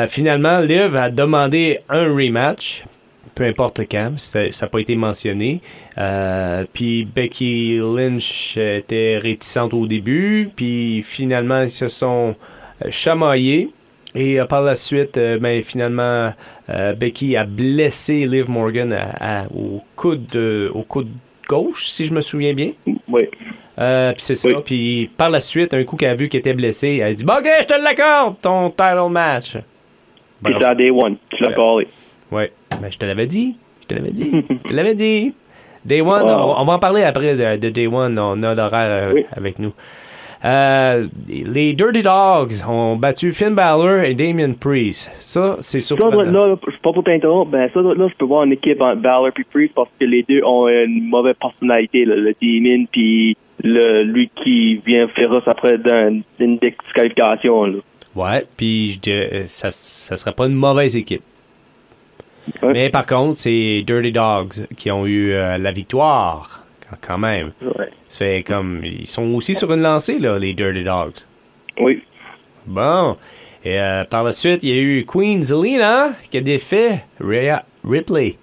finalement, 0.08 0.60
Liv 0.60 0.96
a 0.96 1.10
demandé 1.10 1.80
un 1.90 2.14
rematch, 2.14 2.84
peu 3.36 3.44
importe 3.44 3.82
quand, 3.92 4.14
ça 4.18 4.44
n'a 4.44 4.68
pas 4.68 4.80
été 4.80 4.96
mentionné. 4.96 5.60
Euh, 5.98 6.66
puis 6.72 7.04
Becky 7.04 7.80
Lynch 7.80 8.56
était 8.58 9.20
réticente 9.22 9.74
au 9.74 9.86
début, 9.88 10.50
puis 10.56 11.04
finalement, 11.04 11.64
ils 11.64 11.70
se 11.70 11.88
sont 11.88 12.36
chamaillés. 12.90 13.72
Et 14.16 14.40
euh, 14.40 14.46
par 14.46 14.62
la 14.62 14.76
suite, 14.76 15.18
euh, 15.18 15.40
ben, 15.40 15.64
finalement, 15.64 16.34
euh, 16.70 16.94
Becky 16.94 17.36
a 17.36 17.46
blessé 17.46 18.26
Liv 18.28 18.50
Morgan 18.50 18.94
à- 18.94 19.42
à- 19.42 19.46
au, 19.48 19.82
coude 19.96 20.28
de- 20.28 20.70
au 20.74 20.84
coude 20.84 21.10
gauche, 21.48 21.88
si 21.88 22.06
je 22.06 22.14
me 22.14 22.22
souviens 22.22 22.54
bien. 22.54 22.72
Oui. 23.08 23.24
Puis 23.76 24.14
c'est 24.18 24.36
ça. 24.36 24.50
Oui. 24.50 24.56
Puis 24.64 25.10
par 25.18 25.30
la 25.32 25.40
suite, 25.40 25.74
un 25.74 25.84
coup 25.84 25.96
qu'elle 25.96 26.12
a 26.12 26.16
vu 26.16 26.30
qu'elle 26.30 26.40
était 26.42 26.54
blessée, 26.54 26.98
elle 27.02 27.08
a 27.08 27.14
dit 27.14 27.24
Bon, 27.24 27.34
OK, 27.34 27.48
je 27.62 27.66
te 27.66 27.74
l'accorde, 27.84 28.36
ton 28.42 28.70
title 28.70 29.10
match. 29.10 29.58
Puis 30.44 30.54
c'est 30.60 30.66
à 30.66 30.76
Day 30.76 30.92
One. 30.92 31.16
Tu 31.32 31.42
l'as 31.44 31.50
Ouais. 31.50 31.56
collé. 31.56 31.88
Ouais. 32.32 32.52
Ben, 32.82 32.92
je 32.92 32.98
te 32.98 33.06
l'avais 33.06 33.26
dit. 33.28 33.56
Je 33.82 33.88
te 33.88 33.94
l'avais 33.96 34.12
dit. 34.12 34.32
je 34.66 34.70
te 34.70 34.74
l'avais 34.74 34.94
dit. 34.96 35.34
Day 35.86 36.02
One, 36.02 36.24
Wow. 36.24 36.30
on, 36.56 36.62
on 36.62 36.66
va 36.66 36.74
en 36.74 36.80
parler 36.80 37.02
après 37.04 37.36
de, 37.36 37.58
de 37.60 37.70
Day 37.70 37.88
One. 37.88 38.18
On 38.20 38.42
a 38.44 38.54
l'horaire 38.54 39.12
Oui. 39.14 39.26
avec 39.36 39.58
nous. 39.60 39.74
Euh, 40.46 41.08
les 41.30 41.74
Dirty 41.74 42.02
Dogs 42.02 42.68
ont 42.68 42.98
battu 42.98 43.32
Finn 43.32 43.56
Balor 43.56 44.00
et 44.04 44.14
Damien 44.14 44.52
Priest. 44.60 45.10
Ça, 45.20 45.56
c'est 45.62 45.80
Ça, 45.80 45.96
surprenant. 45.96 46.22
là, 46.22 46.48
là, 46.50 46.56
pas 46.82 46.92
pour 46.92 47.04
t'interrompre, 47.04 47.52
ben 47.52 47.70
ça, 47.74 47.80
là, 47.80 48.08
je 48.10 48.14
peux 48.16 48.26
voir 48.26 48.44
une 48.44 48.52
équipe 48.52 48.82
entre 48.82 49.02
Balor 49.02 49.30
puis 49.34 49.46
Priest 49.46 49.74
parce 49.74 49.90
que 50.00 50.06
les 50.06 50.24
deux 50.28 50.44
ont 50.44 50.68
une 50.68 51.08
mauvaise 51.08 51.36
personnalité, 51.40 52.04
là, 52.04 52.16
le 52.16 52.34
Demon 52.42 52.86
puis 52.92 53.38
le, 53.64 54.04
lui 54.04 54.30
qui 54.44 54.76
vient 54.86 55.08
féroce 55.08 55.44
après 55.48 55.78
d'une 55.78 56.24
une 56.40 56.58
disqualification, 56.58 57.66
là. 57.66 57.78
Ouais, 58.16 58.46
puis 58.58 59.00
euh, 59.08 59.44
ça, 59.48 59.72
ça 59.72 60.18
serait 60.18 60.34
pas 60.34 60.46
une 60.46 60.54
mauvaise 60.56 60.96
équipe. 60.98 61.24
Ouais. 62.62 62.74
Mais 62.74 62.90
par 62.90 63.06
contre, 63.06 63.38
c'est 63.38 63.82
Dirty 63.88 64.12
Dogs 64.12 64.68
qui 64.76 64.92
ont 64.92 65.06
eu 65.08 65.32
euh, 65.32 65.58
la 65.58 65.72
victoire 65.72 66.63
quand 67.02 67.18
même. 67.18 67.52
Ouais. 67.62 67.90
Ça 68.08 68.20
fait 68.20 68.44
comme. 68.44 68.82
Ils 68.84 69.08
sont 69.08 69.34
aussi 69.34 69.56
sur 69.56 69.72
une 69.74 69.82
lancée, 69.82 70.20
là, 70.20 70.38
les 70.40 70.54
Dirty 70.54 70.84
Dogs. 70.84 71.14
Oui. 71.80 72.02
Bon. 72.66 73.18
Et 73.66 73.80
euh, 73.80 74.04
par 74.04 74.24
la 74.24 74.34
suite, 74.34 74.62
il 74.64 74.70
y 74.70 74.74
a 74.74 74.82
eu 74.82 75.06
Queen 75.06 75.42
Zelina 75.42 76.12
qui 76.30 76.38
a 76.38 76.42
défait 76.42 77.04
Rhea 77.20 77.64
Ripley. 77.88 78.38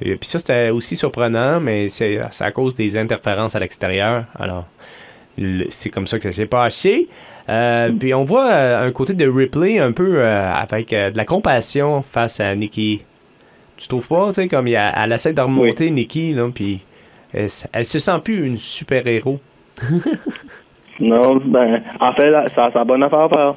Et 0.00 0.16
puis 0.16 0.28
ça, 0.28 0.38
c'était 0.38 0.70
aussi 0.70 0.96
surprenant, 0.96 1.60
mais 1.60 1.88
c'est 1.88 2.20
à 2.40 2.50
cause 2.50 2.74
des 2.74 2.96
interférences 2.96 3.54
à 3.54 3.60
l'extérieur. 3.60 4.24
Alors, 4.38 4.66
c'est 5.68 5.90
comme 5.90 6.06
ça 6.06 6.18
que 6.18 6.24
ça 6.24 6.32
s'est 6.32 6.46
passé. 6.46 7.08
Euh, 7.48 7.90
puis 7.98 8.12
on 8.14 8.24
voit 8.24 8.50
euh, 8.50 8.86
un 8.86 8.90
côté 8.92 9.14
de 9.14 9.28
Ripley 9.28 9.78
un 9.78 9.92
peu 9.92 10.24
avec 10.26 10.90
de 10.90 11.16
la 11.16 11.24
compassion 11.24 12.02
face 12.02 12.40
à 12.40 12.54
Nikki. 12.54 13.02
Tu 13.76 13.88
trouves 13.88 14.06
pas, 14.08 14.28
tu 14.28 14.34
sais, 14.34 14.48
comme 14.48 14.66
il 14.68 14.72
y 14.72 14.76
a- 14.76 14.92
elle 15.04 15.12
essaie 15.12 15.32
de 15.32 15.40
remonter 15.40 15.90
Nikki, 15.90 16.32
là, 16.34 16.48
puis 16.54 16.80
elle, 17.32 17.50
se 17.84 17.98
sent 17.98 18.18
plus 18.22 18.46
une 18.46 18.58
super-héros. 18.58 19.40
Non, 21.00 21.36
ben, 21.36 21.82
en 21.98 22.12
fait, 22.12 22.30
ça, 22.54 22.70
ça 22.72 22.80
a 22.80 22.84
bonne 22.84 23.02
affaire 23.02 23.20
à 23.20 23.28
faire. 23.28 23.54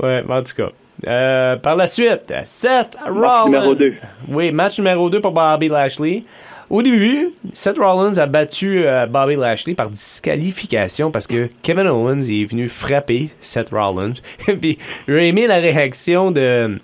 Ouais, 0.00 0.22
mais 0.28 0.34
en 0.34 0.42
tout 0.42 0.54
cas. 0.54 0.70
Euh, 1.06 1.56
par 1.56 1.76
la 1.76 1.86
suite, 1.86 2.32
Seth 2.44 2.96
Rollins. 3.04 3.46
numéro 3.46 3.74
deux. 3.74 3.94
Oui, 4.28 4.52
match 4.52 4.78
numéro 4.78 5.08
2 5.08 5.20
pour 5.20 5.32
Bobby 5.32 5.68
Lashley. 5.68 6.24
Au 6.68 6.82
début, 6.82 7.30
Seth 7.52 7.78
Rollins 7.78 8.16
a 8.18 8.26
battu 8.26 8.86
euh, 8.86 9.06
Bobby 9.06 9.34
Lashley 9.34 9.74
par 9.74 9.90
disqualification 9.90 11.10
parce 11.10 11.26
que 11.26 11.48
Kevin 11.62 11.88
Owens 11.88 12.20
est 12.20 12.44
venu 12.44 12.68
frapper 12.68 13.30
Seth 13.40 13.70
Rollins. 13.70 14.12
Puis 14.60 14.78
j'ai 15.08 15.28
aimé 15.28 15.46
la 15.46 15.56
réaction 15.56 16.30
de, 16.30 16.78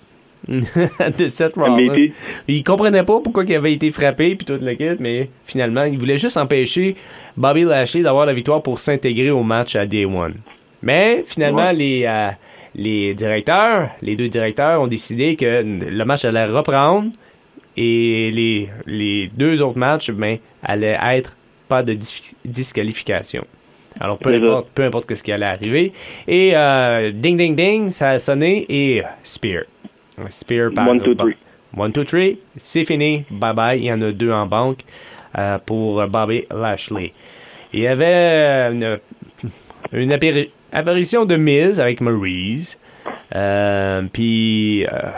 de 0.48 1.28
Seth 1.28 1.54
Rollins. 1.56 2.08
Il 2.46 2.62
comprenait 2.62 3.02
pas 3.02 3.20
pourquoi 3.20 3.44
il 3.44 3.54
avait 3.54 3.72
été 3.72 3.90
frappé 3.90 4.36
puis 4.36 4.44
toute 4.46 4.62
la 4.62 4.72
mais 5.00 5.28
finalement, 5.44 5.84
il 5.84 5.98
voulait 5.98 6.18
juste 6.18 6.36
empêcher 6.36 6.96
Bobby 7.36 7.64
Lashley 7.64 8.02
d'avoir 8.02 8.26
la 8.26 8.32
victoire 8.32 8.62
pour 8.62 8.78
s'intégrer 8.78 9.30
au 9.30 9.42
match 9.42 9.74
à 9.76 9.84
Day 9.86 10.04
One. 10.04 10.34
Mais 10.82 11.24
finalement, 11.26 11.66
Ouais. 11.66 11.72
les, 11.74 12.04
euh, 12.06 12.28
les 12.74 13.14
directeurs, 13.14 13.90
les 14.02 14.14
deux 14.14 14.28
directeurs 14.28 14.80
ont 14.80 14.86
décidé 14.86 15.34
que 15.36 15.62
le 15.64 16.04
match 16.04 16.24
allait 16.24 16.44
reprendre 16.44 17.10
et 17.76 18.30
les, 18.32 18.68
les 18.86 19.30
deux 19.34 19.62
autres 19.62 19.78
matchs 19.78 20.10
ben, 20.10 20.38
allaient 20.62 20.98
être 21.12 21.34
pas 21.68 21.82
de 21.82 21.94
dis- 21.94 22.34
disqualification. 22.44 23.44
Alors, 23.98 24.18
peu 24.18 24.34
importe, 24.34 24.68
peu 24.74 24.82
importe 24.84 25.14
ce 25.14 25.22
qui 25.22 25.32
allait 25.32 25.46
arriver. 25.46 25.90
Et 26.28 26.52
euh, 26.54 27.10
ding, 27.12 27.36
ding, 27.38 27.56
ding, 27.56 27.88
ça 27.90 28.10
a 28.10 28.18
sonné 28.18 28.66
et 28.68 29.00
euh, 29.02 29.06
Spear. 29.22 29.62
Spear 30.28 30.70
par 30.74 30.88
One, 30.88 31.00
two, 31.02 31.14
three. 31.14 31.36
One, 31.76 31.92
two, 31.92 32.04
three, 32.04 32.38
c'est 32.56 32.84
fini. 32.84 33.24
Bye 33.30 33.52
bye. 33.54 33.78
Il 33.78 33.84
y 33.84 33.92
en 33.92 34.00
a 34.02 34.12
deux 34.12 34.30
en 34.32 34.46
banque 34.46 34.80
euh, 35.38 35.58
pour 35.64 36.06
Bobby 36.06 36.44
Lashley. 36.50 37.12
Il 37.72 37.80
y 37.80 37.86
avait 37.86 38.06
euh, 38.06 38.72
une, 38.72 38.98
une 39.92 40.12
appari- 40.12 40.50
apparition 40.72 41.24
de 41.26 41.36
Miz 41.36 41.78
avec 41.80 42.00
Maurice. 42.00 42.78
Euh, 43.34 44.02
Puis, 44.12 44.86
euh, 44.86 45.10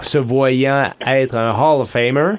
se 0.00 0.18
voyant 0.18 0.90
être 1.06 1.36
un 1.36 1.50
Hall 1.50 1.82
of 1.82 1.90
Famer. 1.90 2.34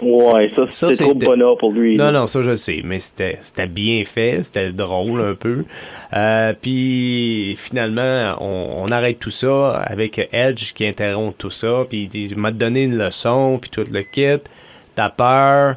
Ouais, 0.00 0.50
ça, 0.54 0.66
Ça, 0.68 0.94
c'est 0.94 1.04
trop 1.04 1.14
bonheur 1.14 1.56
pour 1.56 1.72
lui. 1.72 1.96
Non, 1.96 2.06
là. 2.06 2.12
non, 2.12 2.26
ça 2.26 2.42
je 2.42 2.54
sais, 2.54 2.82
mais 2.84 2.98
c'était 2.98 3.38
bien 3.66 4.04
fait, 4.04 4.40
c'était 4.44 4.70
drôle 4.70 5.22
un 5.22 5.34
peu. 5.34 5.64
Euh, 6.14 6.52
puis 6.60 7.56
finalement, 7.58 8.36
on, 8.40 8.84
on 8.84 8.88
arrête 8.88 9.18
tout 9.18 9.30
ça 9.30 9.70
avec 9.70 10.28
Edge 10.32 10.72
qui 10.74 10.86
interrompt 10.86 11.38
tout 11.38 11.50
ça, 11.50 11.84
puis 11.88 12.02
il 12.02 12.08
dit, 12.08 12.34
m'a 12.36 12.50
donné 12.50 12.82
une 12.84 12.98
leçon, 12.98 13.58
puis 13.58 13.70
tout 13.70 13.84
le 13.90 14.02
kit, 14.02 14.42
t'as 14.94 15.08
peur. 15.08 15.76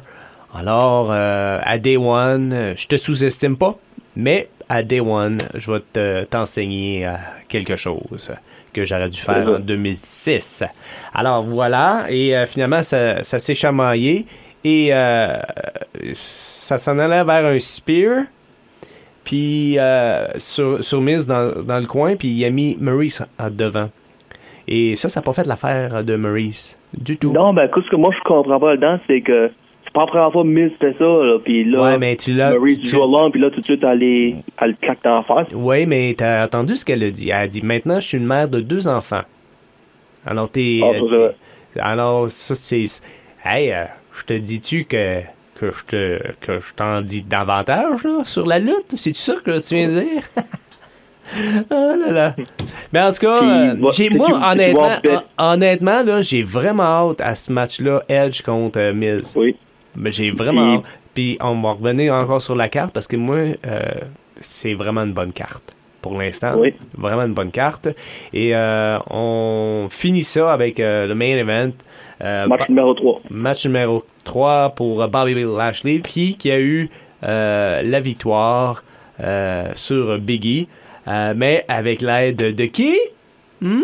Alors, 0.54 1.10
euh, 1.10 1.58
à 1.62 1.78
Day 1.78 1.96
One, 1.96 2.74
je 2.76 2.86
te 2.86 2.96
sous-estime 2.96 3.56
pas, 3.56 3.78
mais 4.16 4.48
à 4.70 4.84
Day 4.84 5.00
One, 5.00 5.38
je 5.56 5.72
vais 5.72 5.80
te- 5.92 6.24
t'enseigner 6.24 7.04
euh, 7.04 7.14
quelque 7.48 7.74
chose 7.74 8.32
que 8.72 8.84
j'aurais 8.84 9.10
dû 9.10 9.20
faire 9.20 9.48
en 9.48 9.58
2006. 9.58 10.62
Alors 11.12 11.42
voilà, 11.42 12.04
et 12.08 12.36
euh, 12.36 12.46
finalement, 12.46 12.80
ça, 12.80 13.24
s'est 13.24 13.54
chamaillé 13.54 14.26
et 14.62 14.90
euh, 14.92 15.38
ça 16.12 16.78
s'en 16.78 16.98
allait 17.00 17.24
vers 17.24 17.46
un 17.46 17.58
spear. 17.58 18.26
Puis 19.24 19.76
sur, 20.38 21.00
Miz 21.00 21.26
dans, 21.26 21.62
dans 21.62 21.78
le 21.78 21.86
coin, 21.86 22.14
puis 22.16 22.28
il 22.28 22.44
a 22.44 22.50
mis 22.50 22.76
Maurice 22.80 23.22
devant. 23.50 23.90
Et 24.68 24.94
ça, 24.94 25.08
ça 25.08 25.20
n'a 25.20 25.24
pas 25.24 25.32
fait 25.32 25.46
l'affaire 25.46 26.04
de 26.04 26.14
Maurice 26.14 26.78
du 26.96 27.16
tout. 27.16 27.32
Non, 27.32 27.52
ben, 27.52 27.68
ce 27.74 27.90
que 27.90 27.96
moi, 27.96 28.12
je 28.16 28.22
comprends 28.24 28.60
pas 28.60 28.70
là-dedans, 28.70 29.00
c'est 29.08 29.20
que 29.20 29.50
c'est 29.90 29.94
pas 29.94 30.00
la 30.02 30.06
première 30.06 30.32
fois 30.32 30.44
Miz 30.44 30.70
fait 30.80 30.94
ça, 30.98 31.04
là, 31.04 31.38
puis 31.44 31.64
là, 31.64 31.82
ouais, 31.82 31.98
mais 31.98 32.14
tu 32.16 32.32
l'as. 32.32 32.52
Tu- 32.52 32.58
puis 32.76 33.40
là, 33.40 33.50
tout 33.50 33.60
de 33.60 33.64
suite, 33.64 33.82
elle, 33.82 34.02
est- 34.02 34.36
elle 34.60 34.70
le 34.70 34.76
claque 34.80 35.02
dans 35.02 35.16
la 35.16 35.22
face. 35.24 35.48
Oui, 35.52 35.84
mais 35.86 36.14
t'as 36.16 36.44
entendu 36.44 36.76
ce 36.76 36.84
qu'elle 36.84 37.02
a 37.02 37.10
dit? 37.10 37.30
Elle 37.30 37.34
a 37.36 37.48
dit 37.48 37.62
maintenant, 37.62 37.98
je 37.98 38.06
suis 38.08 38.18
une 38.18 38.26
mère 38.26 38.48
de 38.48 38.60
deux 38.60 38.86
enfants. 38.88 39.22
Alors, 40.24 40.48
t'es. 40.50 40.80
Ah, 41.78 41.90
alors, 41.92 42.30
ça, 42.30 42.54
c'est. 42.54 42.84
Hey, 43.44 43.72
euh, 43.72 43.84
je 44.12 44.24
te 44.24 44.32
dis-tu 44.34 44.84
que. 44.84 45.20
Que 45.58 45.70
je 45.72 45.84
te 45.84 46.18
que 46.40 46.58
je 46.58 46.72
t'en 46.74 47.02
dis 47.02 47.20
davantage 47.20 48.04
là, 48.04 48.20
sur 48.24 48.46
la 48.46 48.58
lutte? 48.58 48.94
C'est 48.96 49.14
ça 49.14 49.34
que 49.44 49.60
tu 49.66 49.74
viens 49.74 49.88
de 49.88 50.00
dire? 50.00 50.22
oh 51.70 51.94
là 52.06 52.12
là. 52.12 52.34
Mais 52.92 53.00
en 53.02 53.12
tout 53.12 53.18
cas, 53.20 53.42
euh, 53.42 53.74
moi, 53.76 53.92
honnêtement, 54.52 54.88
en 55.36 55.52
honnêtement 55.52 56.02
là, 56.02 56.22
j'ai 56.22 56.42
vraiment 56.42 57.10
hâte 57.10 57.20
à 57.20 57.34
ce 57.34 57.52
match-là, 57.52 58.02
Edge 58.08 58.40
contre 58.40 58.78
euh, 58.78 58.94
Miz. 58.94 59.34
Oui. 59.36 59.54
Mais 59.96 60.10
j'ai 60.12 60.30
vraiment 60.30 60.82
Puis- 61.14 61.36
on 61.40 61.60
va 61.60 61.72
revenir 61.72 62.14
encore 62.14 62.40
sur 62.42 62.54
la 62.54 62.68
carte 62.68 62.92
parce 62.94 63.06
que 63.06 63.16
moi, 63.16 63.36
euh, 63.36 63.54
c'est 64.40 64.74
vraiment 64.74 65.02
une 65.02 65.12
bonne 65.12 65.32
carte 65.32 65.74
pour 66.02 66.18
l'instant. 66.18 66.54
Oui. 66.56 66.74
Vraiment 66.96 67.22
une 67.24 67.34
bonne 67.34 67.50
carte. 67.50 67.88
Et 68.32 68.54
euh, 68.54 68.98
on 69.10 69.88
finit 69.90 70.22
ça 70.22 70.52
avec 70.52 70.80
euh, 70.80 71.06
le 71.06 71.14
main 71.14 71.36
event. 71.36 71.72
Match 72.48 72.68
numéro 72.68 72.94
3. 72.94 73.20
match 73.30 73.66
numéro 73.66 74.04
3 74.24 74.70
pour 74.76 75.06
Bobby 75.08 75.34
Lashley, 75.44 75.98
puis 76.00 76.34
qui 76.36 76.50
a 76.50 76.60
eu 76.60 76.88
la 77.22 78.00
victoire 78.00 78.84
sur 79.74 80.18
Biggie, 80.18 80.68
mais 81.06 81.64
avec 81.68 82.02
l'aide 82.02 82.54
de 82.54 82.64
qui? 82.66 82.96
Hmm? 83.62 83.82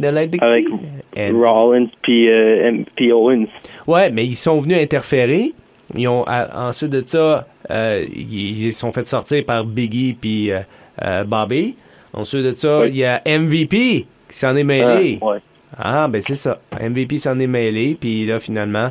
De 0.00 0.08
l'aide 0.08 0.30
de 0.30 0.38
Avec 0.42 0.66
qui? 0.66 0.72
Et- 1.16 1.30
Rollins, 1.30 1.86
puis 2.02 2.28
euh, 2.30 2.82
Owens. 3.12 3.46
Ouais, 3.86 4.10
mais 4.10 4.24
ils 4.26 4.36
sont 4.36 4.60
venus 4.60 4.78
interférer. 4.78 5.52
Ils 5.96 6.08
ont 6.08 6.24
à- 6.26 6.68
ensuite 6.68 6.90
de 6.90 7.02
ça, 7.06 7.46
euh, 7.70 8.04
ils, 8.14 8.66
ils 8.66 8.72
sont 8.72 8.92
fait 8.92 9.06
sortir 9.06 9.44
par 9.44 9.64
Biggie 9.64 10.12
puis 10.20 10.50
euh, 10.50 10.58
euh, 11.04 11.24
Bobby. 11.24 11.76
Ensuite 12.12 12.42
de 12.44 12.54
ça, 12.54 12.80
Oui. 12.80 12.88
il 12.90 12.96
y 12.96 13.04
a 13.04 13.22
MVP 13.24 14.06
qui 14.28 14.36
s'en 14.36 14.54
est 14.56 14.64
mêlé. 14.64 15.18
Ah, 15.22 15.26
ouais. 15.26 15.38
Ah, 15.78 16.08
ben 16.08 16.20
c'est 16.20 16.34
ça. 16.34 16.58
MVP 16.80 17.18
s'en 17.18 17.38
est 17.38 17.46
mêlé, 17.46 17.96
puis 18.00 18.26
là, 18.26 18.38
finalement, 18.38 18.88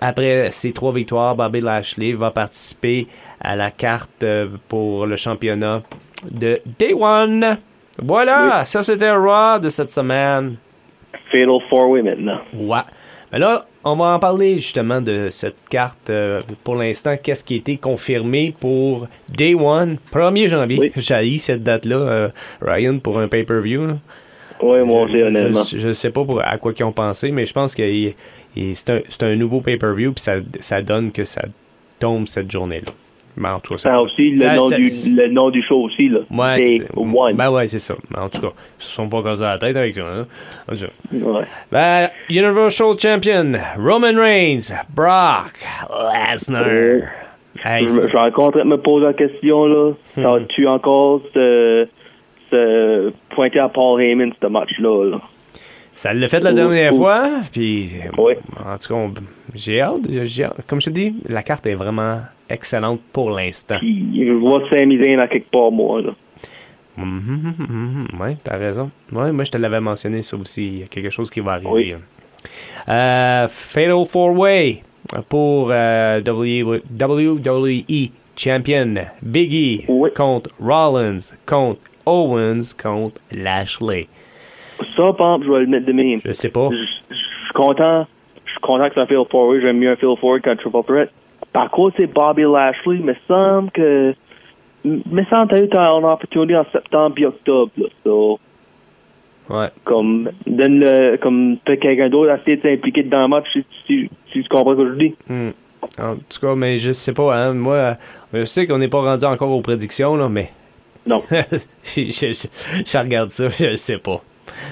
après 0.00 0.48
ces 0.52 0.72
trois 0.72 0.92
victoires, 0.92 1.34
Bobby 1.34 1.60
Lashley 1.60 2.12
va 2.12 2.30
participer 2.30 3.06
à 3.40 3.56
la 3.56 3.70
carte 3.70 4.22
euh, 4.22 4.48
pour 4.68 5.06
le 5.06 5.16
championnat 5.16 5.82
de 6.30 6.60
Day 6.78 6.92
One. 6.94 7.58
Voilà, 8.02 8.64
ça 8.64 8.82
c'était 8.82 9.10
Raw 9.10 9.58
de 9.58 9.68
cette 9.68 9.90
semaine. 9.90 10.56
Fatal 11.30 11.48
Four 11.68 11.90
Way 11.90 12.02
maintenant. 12.02 12.40
Ouais. 12.54 12.80
Mais 13.32 13.38
là, 13.38 13.66
on 13.84 13.94
va 13.96 14.14
en 14.14 14.18
parler 14.18 14.54
justement 14.56 15.00
de 15.00 15.28
cette 15.30 15.68
carte 15.68 16.10
euh, 16.10 16.40
pour 16.64 16.74
l'instant. 16.74 17.16
Qu'est-ce 17.22 17.44
qui 17.44 17.54
a 17.54 17.56
été 17.58 17.76
confirmé 17.76 18.54
pour 18.58 19.06
Day 19.36 19.54
One, 19.54 19.98
1er 20.12 20.48
janvier. 20.48 20.78
Oui. 20.80 20.92
J'ai 20.96 21.38
cette 21.38 21.62
date-là, 21.62 21.96
euh, 21.96 22.28
Ryan, 22.60 22.98
pour 22.98 23.18
un 23.18 23.28
pay-per-view. 23.28 23.86
là. 23.86 23.96
Oui, 24.62 24.80
moi 24.84 25.02
aussi, 25.02 25.22
honnêtement. 25.22 25.62
Je, 25.62 25.78
je 25.78 25.92
sais 25.92 26.10
pas 26.10 26.24
pour- 26.24 26.42
à 26.42 26.58
quoi 26.58 26.72
ils 26.78 26.84
ont 26.84 26.92
pensé, 26.92 27.30
mais 27.30 27.46
je 27.46 27.52
pense 27.52 27.74
que 27.74 27.82
c'est 28.54 29.22
un, 29.22 29.36
nouveau 29.36 29.60
pay-per-view, 29.60 30.12
puis 30.12 30.22
ça, 30.22 30.34
ça 30.58 30.82
donne 30.82 31.12
que 31.12 31.24
ça 31.24 31.42
tombe 31.98 32.26
cette 32.26 32.50
journée-là. 32.50 32.92
Mais 33.36 33.48
en 33.48 33.60
tout 33.60 33.74
cas, 33.74 33.78
ça- 33.78 33.92
Ah, 33.94 34.02
aussi, 34.02 34.30
le, 34.30 34.36
ça- 34.36 34.56
nom 34.56 34.68
ça- 34.68 34.76
du, 34.76 34.88
le 35.16 35.28
nom 35.28 35.50
du 35.50 35.62
show 35.62 35.82
aussi, 35.84 36.08
là. 36.08 36.18
Ouais, 36.30 36.80
c'est- 36.84 36.98
One. 36.98 37.36
Ben 37.36 37.50
ouais, 37.50 37.66
c'est 37.68 37.78
ça. 37.78 37.94
Mais 38.10 38.18
en 38.18 38.28
tout 38.28 38.40
cas, 38.40 38.50
ils 38.78 38.84
se 38.84 38.90
sont 38.90 39.08
pas 39.08 39.22
cassés 39.22 39.42
la 39.42 39.58
tête 39.58 39.76
avec 39.76 39.94
ça. 39.94 40.02
hein. 40.02 40.26
Ouais. 41.12 41.44
Ben, 41.70 42.08
Universal 42.28 42.98
Champion, 43.00 43.52
Roman 43.78 44.20
Reigns, 44.20 44.72
Brock 44.94 45.52
Lesnar. 46.30 46.66
Hey, 47.64 47.84
Je, 47.88 48.08
suis 48.08 48.18
encore 48.18 48.46
en 48.46 48.50
train 48.52 48.60
de 48.64 48.68
me 48.68 48.78
poser 48.80 49.06
la 49.06 49.12
question, 49.12 49.66
là. 49.66 49.90
Hmm. 50.16 50.22
Ça 50.22 50.36
tu 50.48 50.66
encore 50.66 51.20
se, 51.34 51.86
se 52.50 53.12
pointer 53.34 53.58
à 53.58 53.68
Paul 53.68 54.00
Heyman, 54.00 54.32
ce 54.40 54.46
match-là, 54.46 55.10
là? 55.10 55.20
ça 55.94 56.14
l'a 56.14 56.28
fait 56.28 56.42
la 56.42 56.52
dernière 56.54 56.94
ou- 56.94 56.98
fois, 56.98 57.28
puis 57.52 57.90
Oui. 58.16 58.32
en 58.58 58.78
tout 58.78 58.88
cas, 58.88 58.94
on- 58.94 59.12
j'ai 59.54 59.80
hâte. 59.80 60.02
Comme 60.66 60.80
je 60.80 60.86
te 60.86 60.90
dis, 60.90 61.14
la 61.28 61.42
carte 61.42 61.66
est 61.66 61.74
vraiment 61.74 62.20
excellente 62.48 63.00
pour 63.12 63.30
l'instant. 63.30 63.78
Je 63.82 64.32
vois 64.32 64.62
Sami 64.70 64.96
à 65.18 65.28
quelque 65.28 65.50
part, 65.50 65.70
moi, 65.70 66.02
là. 66.02 66.12
Mhm, 66.96 67.54
mhm, 67.58 67.66
mhm. 68.12 68.20
Ouais, 68.20 68.36
t'as 68.42 68.56
raison. 68.56 68.90
Ouais, 69.12 69.32
moi 69.32 69.44
je 69.44 69.50
te 69.50 69.56
l'avais 69.58 69.80
mentionné 69.80 70.22
ça 70.22 70.36
aussi. 70.36 70.66
Il 70.66 70.78
y 70.80 70.82
a 70.82 70.86
quelque 70.86 71.10
chose 71.10 71.30
qui 71.30 71.40
va 71.40 71.52
arriver. 71.52 71.70
Oui. 71.70 71.92
Euh, 72.88 73.48
Fatal 73.48 74.04
Four 74.06 74.36
Way 74.38 74.82
pour 75.28 75.68
euh, 75.70 76.20
WWE 76.20 78.10
champion 78.36 78.94
Biggie 79.22 79.84
Oui. 79.88 80.10
contre 80.14 80.50
Rollins, 80.60 81.18
contre 81.46 81.80
Owens, 82.06 82.74
contre 82.80 83.20
Lashley. 83.32 84.08
Ça, 84.96 85.08
exemple, 85.08 85.46
je 85.46 85.52
vais 85.52 85.60
le 85.60 85.66
mettre 85.66 85.86
de 85.86 85.92
même. 85.92 86.20
Je 86.24 86.32
sais 86.32 86.48
pas. 86.48 86.68
Je 86.70 87.14
suis 87.14 87.52
content. 87.54 88.06
Suis 88.62 88.66
content 88.66 88.88
que 88.88 88.94
c'est 88.94 89.00
un 89.00 89.06
feel 89.06 89.24
forward. 89.30 89.60
J'aime 89.62 89.78
mieux 89.78 89.90
un 89.90 89.96
feel 89.96 90.16
forward 90.20 90.42
qu'un 90.42 90.56
triple 90.56 90.82
threat. 90.86 91.10
Par 91.52 91.70
contre, 91.70 91.96
c'est 91.98 92.06
Bobby 92.06 92.42
Lashley. 92.42 92.96
Il 92.96 93.04
me 93.04 93.14
semble 93.26 93.70
que. 93.72 94.14
Il 94.84 95.02
me 95.10 95.24
semble 95.24 95.48
que 95.50 95.54
t'as 95.56 95.62
eu 95.64 95.68
ton 95.68 96.04
opportunité 96.10 96.56
en 96.56 96.64
septembre 96.72 97.14
et 97.18 97.26
octobre. 97.26 97.70
Là. 97.76 97.86
So, 98.04 98.38
Ouais. 99.50 99.66
comme, 99.84 100.30
donne 100.46 100.78
le, 100.78 101.16
comme, 101.16 101.56
t'as 101.64 101.76
quelqu'un 101.76 102.08
d'autre 102.08 102.30
à 102.30 102.36
essayer 102.38 102.56
de 102.58 102.62
s'impliquer 102.62 103.02
dans 103.02 103.22
le 103.22 103.28
match 103.28 103.46
si, 103.52 103.64
si, 103.86 104.08
si 104.32 104.42
tu 104.44 104.48
comprends 104.48 104.74
ce 104.76 104.82
que 104.82 104.88
je 104.92 104.94
dis. 104.98 105.14
Hmm. 105.28 105.50
En 105.98 106.14
tout 106.14 106.40
cas, 106.40 106.54
mais 106.54 106.78
je 106.78 106.92
sais 106.92 107.12
pas, 107.12 107.34
hein. 107.36 107.54
Moi, 107.54 107.96
je 108.32 108.44
sais 108.44 108.66
qu'on 108.68 108.78
n'est 108.78 108.86
pas 108.88 109.00
rendu 109.00 109.24
encore 109.24 109.50
aux 109.50 109.60
prédictions, 109.60 110.14
là, 110.16 110.28
mais. 110.28 110.50
Non. 111.04 111.20
je, 111.30 111.36
je- 111.82 112.32
je- 112.32 112.82
je 112.86 112.98
regarde 112.98 113.32
ça, 113.32 113.48
je 113.48 113.74
sais 113.74 113.98
pas. 113.98 114.20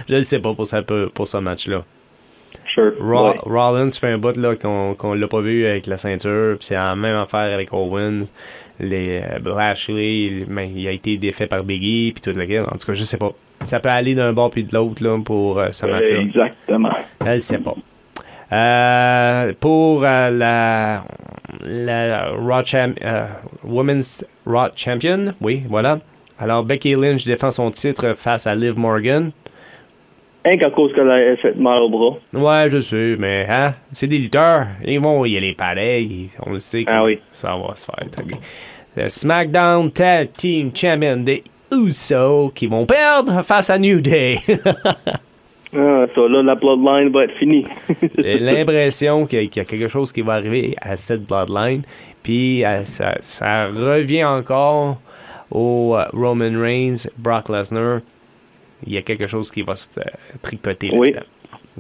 Je 0.09 0.15
ne 0.15 0.21
sais 0.23 0.39
pas 0.39 0.55
pour, 0.55 0.67
ça, 0.67 0.81
pour 0.83 1.27
ce 1.27 1.39
match-là. 1.39 1.83
Sure. 2.75 2.93
Ra- 3.01 3.31
Ouais. 3.31 3.37
Rollins 3.45 3.91
fait 3.91 4.09
un 4.13 4.19
bout 4.19 4.37
là 4.37 4.55
qu'on 4.57 4.95
qu'on 4.95 5.15
l'a 5.15 5.27
pas 5.29 5.41
vu 5.41 5.67
avec 5.67 5.87
la 5.87 5.97
ceinture, 5.99 6.57
puis 6.59 6.67
c'est 6.67 6.75
la 6.75 6.95
même 6.97 7.17
affaire 7.17 7.53
avec 7.55 7.73
Owens. 7.73 8.27
Les 8.81 9.21
euh, 9.23 9.39
Lashley, 9.57 10.27
il- 10.27 10.45
ben, 10.47 10.69
il 10.75 10.87
a 10.87 10.93
été 10.93 11.17
défait 11.17 11.47
par 11.47 11.65
Biggie 11.65 12.13
puis 12.13 12.21
tout 12.33 12.39
le 12.39 12.45
gars. 12.45 12.65
En 12.65 12.77
tout 12.77 12.87
cas, 12.87 12.93
je 12.95 13.05
sais 13.05 13.17
pas. 13.17 13.33
Ça 13.65 13.81
peut 13.81 13.89
aller 13.89 14.15
d'un 14.15 14.33
bord 14.33 14.51
puis 14.51 14.63
de 14.65 14.73
l'autre 14.75 15.03
là 15.03 15.19
pour 15.25 15.59
euh, 15.59 15.69
ce 15.73 15.85
match-là. 15.87 16.21
Exactement. 16.21 16.91
Je 17.27 17.39
sais 17.39 17.59
pas. 17.59 17.75
Euh, 18.53 19.53
pour 19.61 20.05
euh, 20.05 20.31
la 20.31 21.03
la 21.65 22.29
Raw 22.31 22.65
Cham- 22.65 22.95
euh, 23.05 23.27
Women's 23.65 24.25
Raw 24.47 24.69
Champion, 24.77 25.35
oui, 25.41 25.65
voilà. 25.69 25.99
Alors 26.39 26.63
Becky 26.65 26.95
Lynch 26.95 27.25
défend 27.27 27.51
son 27.51 27.71
titre 27.71 28.15
face 28.17 28.47
à 28.47 28.55
Liv 28.55 28.79
Morgan. 28.79 29.33
Rien 30.49 30.57
qu'à 30.59 30.71
cause 30.71 30.93
qu'elle 30.95 31.11
a 31.11 31.37
fait 31.37 31.55
mal 31.57 31.79
au 31.83 31.89
bras. 31.91 32.17
Ouais, 32.33 32.71
je 32.71 32.81
sais, 32.81 33.17
mais 33.19 33.47
hein, 33.51 33.75
c'est 33.93 34.07
des 34.07 34.19
lutteurs. 34.19 34.67
Ils 34.85 34.99
vont 35.01 35.25
y 35.27 35.37
aller 35.37 35.53
pareil. 35.55 36.31
On 36.47 36.53
le 36.53 36.61
sait 36.61 36.85
que 36.85 36.91
Ah 36.93 37.05
oui. 37.05 37.19
ça 37.31 37.55
va 37.57 37.75
se 37.75 37.85
faire. 37.87 38.11
très 38.11 38.23
bien. 38.25 38.39
Le 38.97 39.09
SmackDown 39.09 39.91
Tag 39.93 40.31
Team 40.37 40.71
Champion 40.75 41.19
des 41.19 41.43
Usos 41.71 42.51
qui 42.55 42.67
vont 42.67 42.87
perdre 42.87 43.43
face 43.43 43.69
à 43.71 43.79
New 43.79 44.01
Day. 44.01 44.39
Ah, 45.77 46.07
ça, 46.15 46.23
là, 46.29 46.43
la 46.43 46.55
bloodline 46.55 47.11
va 47.13 47.25
être 47.25 47.35
finie. 47.39 47.67
J'ai 48.19 48.39
l'impression 48.39 49.27
qu'il 49.27 49.43
y, 49.43 49.45
a- 49.45 49.49
qu'il 49.49 49.61
y 49.61 49.61
a 49.61 49.65
quelque 49.67 49.89
chose 49.89 50.11
qui 50.13 50.23
va 50.23 50.33
arriver 50.35 50.75
à 50.81 50.97
cette 50.97 51.27
Bloodline. 51.27 51.83
Puis 52.23 52.65
euh, 52.65 52.85
ça, 52.85 53.17
ça 53.21 53.67
revient 53.67 54.25
encore 54.25 54.99
au 55.51 55.95
euh, 55.95 56.05
Roman 56.15 56.59
Reigns, 56.59 57.07
Brock 57.19 57.51
Lesnar. 57.51 58.01
Il 58.87 58.93
y 58.93 58.97
a 58.99 59.03
quelque 59.03 59.27
chose 59.27 59.51
qui 59.51 59.63
va 59.63 59.75
se 59.77 59.99
euh, 60.01 60.05
tricoter 60.43 60.89
Oui. 60.95 61.13
là-dedans. 61.13 61.27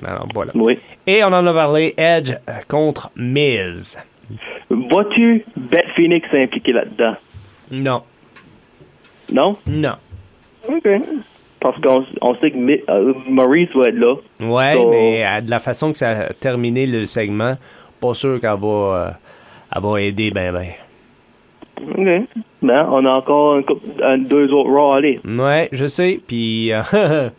Alors 0.07 0.29
voilà. 0.33 0.53
oui. 0.55 0.79
Et 1.07 1.23
on 1.25 1.29
en 1.29 1.47
a 1.47 1.53
parlé, 1.53 1.95
Edge 1.97 2.33
euh, 2.49 2.53
contre 2.69 3.11
Miz. 3.17 3.99
Vas-tu 4.71 5.45
Beth 5.57 5.87
Phoenix 5.97 6.29
s'impliquer 6.31 6.73
là-dedans? 6.73 7.17
Non, 7.71 8.03
Non? 9.33 9.57
non. 9.67 9.95
OK. 10.69 10.89
Parce 11.61 11.81
qu'on 11.81 12.05
on 12.21 12.35
sait 12.37 12.51
que 12.53 12.57
Mi- 12.57 12.81
euh, 12.89 13.13
Maurice 13.29 13.71
va 13.75 13.89
être 13.89 13.97
là. 13.97 14.15
Ouais, 14.41 14.75
So- 14.75 14.91
mais 14.91 15.27
euh, 15.27 15.41
de 15.41 15.51
la 15.51 15.59
façon 15.59 15.91
que 15.93 15.99
ça 15.99 16.11
a 16.11 16.33
terminé 16.33 16.87
le 16.87 17.05
segment, 17.07 17.55
pas 18.01 18.15
sûr 18.15 18.41
qu'elle 18.41 18.51
va, 18.51 18.67
euh, 18.67 19.11
elle 19.75 19.83
va 19.83 20.01
aider 20.01 20.31
ben 20.31 20.53
ben. 20.53 20.69
OK. 21.97 22.29
Ben, 22.61 22.89
on 22.91 23.05
a 23.07 23.11
encore 23.11 23.55
un 23.55 23.63
couple- 23.63 24.03
un- 24.03 24.19
deux 24.19 24.53
autres 24.53 24.71
Raw 24.71 24.93
à 24.93 24.97
aller. 24.97 25.21
Ouais, 25.25 25.69
je 25.73 25.87
sais. 25.87 26.19
Puis 26.27 26.73
euh, 26.73 26.83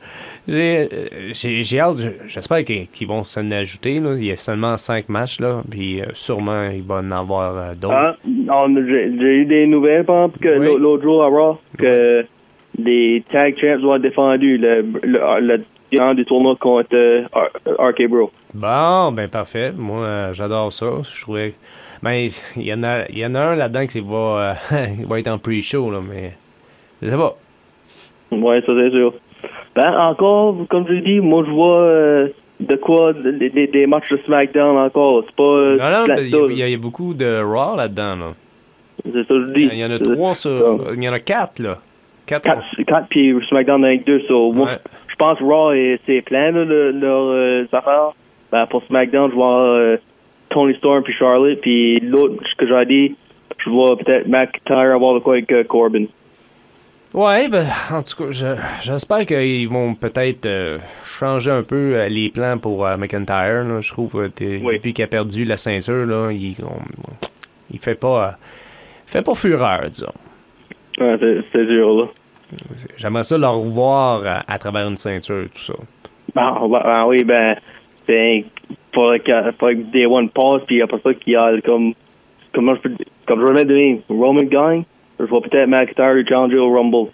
j'ai 0.48 0.88
euh, 0.92 1.80
hâte. 1.82 1.98
J'espère 2.28 2.64
qu'ils 2.64 3.08
vont 3.08 3.24
s'en 3.24 3.50
ajouter. 3.52 4.00
Là. 4.00 4.16
Il 4.18 4.26
y 4.26 4.32
a 4.32 4.36
seulement 4.36 4.78
cinq 4.78 5.10
matchs 5.10 5.40
là. 5.40 5.62
Puis 5.70 6.02
euh, 6.02 6.06
sûrement 6.14 6.70
il 6.74 6.84
va 6.84 6.96
en 6.96 7.12
avoir 7.12 7.58
euh, 7.58 7.74
d'autres. 7.74 7.94
Ah, 7.94 8.16
J'ai 8.26 9.36
eu 9.42 9.46
des 9.46 9.68
nouvelles, 9.68 10.06
par 10.06 10.26
exemple, 10.26 10.40
que 10.40 10.58
Oui. 10.58 10.66
l'au- 10.66 10.78
l'autre 10.78 11.04
jour 11.04 11.24
à 11.24 11.28
Raw, 11.28 11.58
que 11.78 12.26
les 12.78 13.24
tag 13.30 13.56
champs 13.60 13.78
vont 13.82 13.96
être 13.96 14.02
défendus. 14.04 14.58
Le, 14.58 14.82
le, 15.04 15.20
le 15.42 15.64
gagnant 15.92 16.14
du 16.14 16.26
tournoi 16.26 16.56
contre 16.60 16.90
euh, 16.96 17.24
RK 17.78 18.08
Bro. 18.08 18.32
Bon, 18.54 19.12
ben 19.12 19.28
parfait. 19.30 19.72
Moi, 19.78 20.02
euh, 20.04 20.34
j'adore 20.34 20.72
ça. 20.74 20.86
Je 21.04 21.22
trouvais. 21.22 21.54
Ben, 22.02 22.28
il 22.56 22.64
y 22.64 22.74
en 22.74 22.84
a, 22.84 23.10
y 23.12 23.26
en 23.26 23.36
a 23.36 23.40
un 23.40 23.56
là-dedans 23.56 23.86
qui 23.88 24.00
va, 24.00 24.56
euh, 24.72 24.86
va 25.08 25.20
être 25.20 25.28
en 25.28 25.38
pre-show 25.38 25.92
là, 25.92 26.00
mais 26.08 26.34
je 27.02 27.10
sais 27.10 27.18
pas. 27.18 27.36
Ouais, 28.32 28.62
ça 28.66 28.74
c'est 28.76 28.92
sûr. 28.92 29.14
Ben, 29.76 29.94
encore, 29.98 30.56
comme 30.70 30.86
je 30.88 30.94
dis, 30.96 31.20
moi 31.20 31.44
je 31.46 31.52
vois 31.52 31.80
euh, 31.80 32.28
de 32.60 32.76
quoi, 32.76 33.14
des, 33.14 33.50
des- 33.50 33.68
des 33.68 33.88
matchs 33.88 34.10
de 34.12 34.18
SmackDown 34.26 34.78
encore. 34.78 35.24
C'est 35.26 35.36
pas. 35.36 35.44
Non, 35.44 36.08
non, 36.08 36.16
il 36.18 36.30
y, 36.30 36.36
a- 36.64 36.68
il 36.68 36.72
y 36.72 36.74
a 36.74 36.78
beaucoup 36.78 37.14
de 37.14 37.42
Raw 37.42 37.76
là-dedans 37.78 38.16
là. 38.16 38.34
C'est 39.06 39.12
ça 39.14 39.28
que 39.28 39.48
je 39.48 39.54
dis. 39.54 39.70
Il 39.72 39.78
y 39.80 39.86
en 39.86 39.92
a 39.92 39.98
trois 40.00 40.34
sur, 40.34 40.88
il 40.94 41.04
y 41.04 41.08
en 41.10 41.14
a 41.14 41.20
quatre 41.20 41.60
là. 41.60 41.78
Quatre. 42.26 42.44
Quatre, 42.44 42.64
quatre 42.86 43.08
puis 43.10 43.34
SmackDown 43.50 43.84
avec 43.86 44.06
deux. 44.06 44.22
So, 44.28 44.52
Ouais. 44.54 44.78
Pense 45.20 45.40
Raw 45.40 45.74
et 45.74 46.00
c'est 46.08 46.22
plein 46.22 46.52
là, 46.52 46.64
le- 46.66 46.92
leurs 46.92 47.28
euh, 47.30 47.66
affaires. 47.72 48.14
Ben, 48.52 48.66
pour 48.66 48.84
SmackDown, 48.86 49.30
je 49.30 49.36
vois 49.36 49.62
euh, 49.62 49.98
Tony 50.50 50.74
Storm 50.78 51.04
puis 51.04 51.14
Charlotte. 51.14 51.60
Puis 51.62 52.00
l'autre, 52.00 52.36
ce 52.50 52.56
que 52.56 52.68
j'ai 52.68 52.86
dit, 52.88 53.16
je 53.64 53.70
vois 53.70 53.96
peut-être 53.98 54.28
McIntyre 54.28 54.96
avoir 54.96 55.14
de 55.14 55.20
quoi 55.20 55.34
avec 55.34 55.52
euh, 55.52 55.64
Corbin. 55.64 56.06
Ouais, 57.14 57.50
ben, 57.50 57.66
en 57.92 58.04
tout 58.04 58.24
cas, 58.24 58.32
je- 58.32 58.56
j'espère 58.84 59.26
qu'ils 59.26 59.68
vont 59.68 59.96
peut-être 59.96 60.46
euh, 60.46 60.78
changer 61.04 61.50
un 61.52 61.64
peu 61.64 61.96
euh, 61.96 62.08
les 62.08 62.30
plans 62.30 62.58
pour 62.60 62.86
euh, 62.86 62.98
McIntyre. 62.98 63.64
là. 63.68 63.82
Je 63.82 63.92
trouve 63.92 64.12
que 64.12 64.30
Oui. 64.64 64.74
depuis 64.76 64.94
qu'il 64.94 65.04
a 65.04 65.08
perdu 65.08 65.44
la 65.44 65.58
ceinture, 65.58 66.06
là, 66.06 66.30
il, 66.32 66.56
on- 66.64 67.28
il 67.72 67.80
fait 67.80 68.00
pas, 68.00 68.38
fait 69.08 69.24
pas 69.24 69.34
fureur, 69.36 69.82
disons. 69.90 70.14
Ouais, 71.00 71.18
c'est 71.52 71.66
dur, 71.66 71.94
là. 71.96 72.04
J'aimerais 72.98 73.24
ça 73.24 73.38
le 73.38 73.48
revoir 73.48 74.26
à, 74.26 74.44
à 74.48 74.58
travers 74.58 74.88
une 74.88 74.98
ceinture, 74.98 75.46
tout 75.54 75.62
ça. 75.62 75.74
Ben, 76.36 76.58
ben, 76.62 76.82
ben 76.84 77.06
oui, 77.06 77.24
ben, 77.24 77.56
c'est 78.08 78.46
faudrait 78.94 79.20
que, 79.20 79.52
faudrait 79.60 79.76
que 79.76 79.92
Day 79.92 80.06
One 80.06 80.30
passe, 80.30 80.62
puis 80.68 80.82
après 80.82 81.00
ça, 81.04 81.14
qu'il 81.14 81.34
y 81.34 81.36
a 81.36 81.60
comme, 81.62 81.94
comment 82.54 82.76
je 82.76 82.90
comme 83.26 83.46
je 83.46 83.54
vais 83.54 83.66
de 83.66 84.02
Roman 84.10 84.44
gagne, 84.44 84.84
je 85.20 85.26
vois 85.26 85.42
peut-être 85.42 85.68
McIntyre 85.68 86.28
changer 86.28 86.58
au 86.58 86.74
Rumble. 86.74 87.12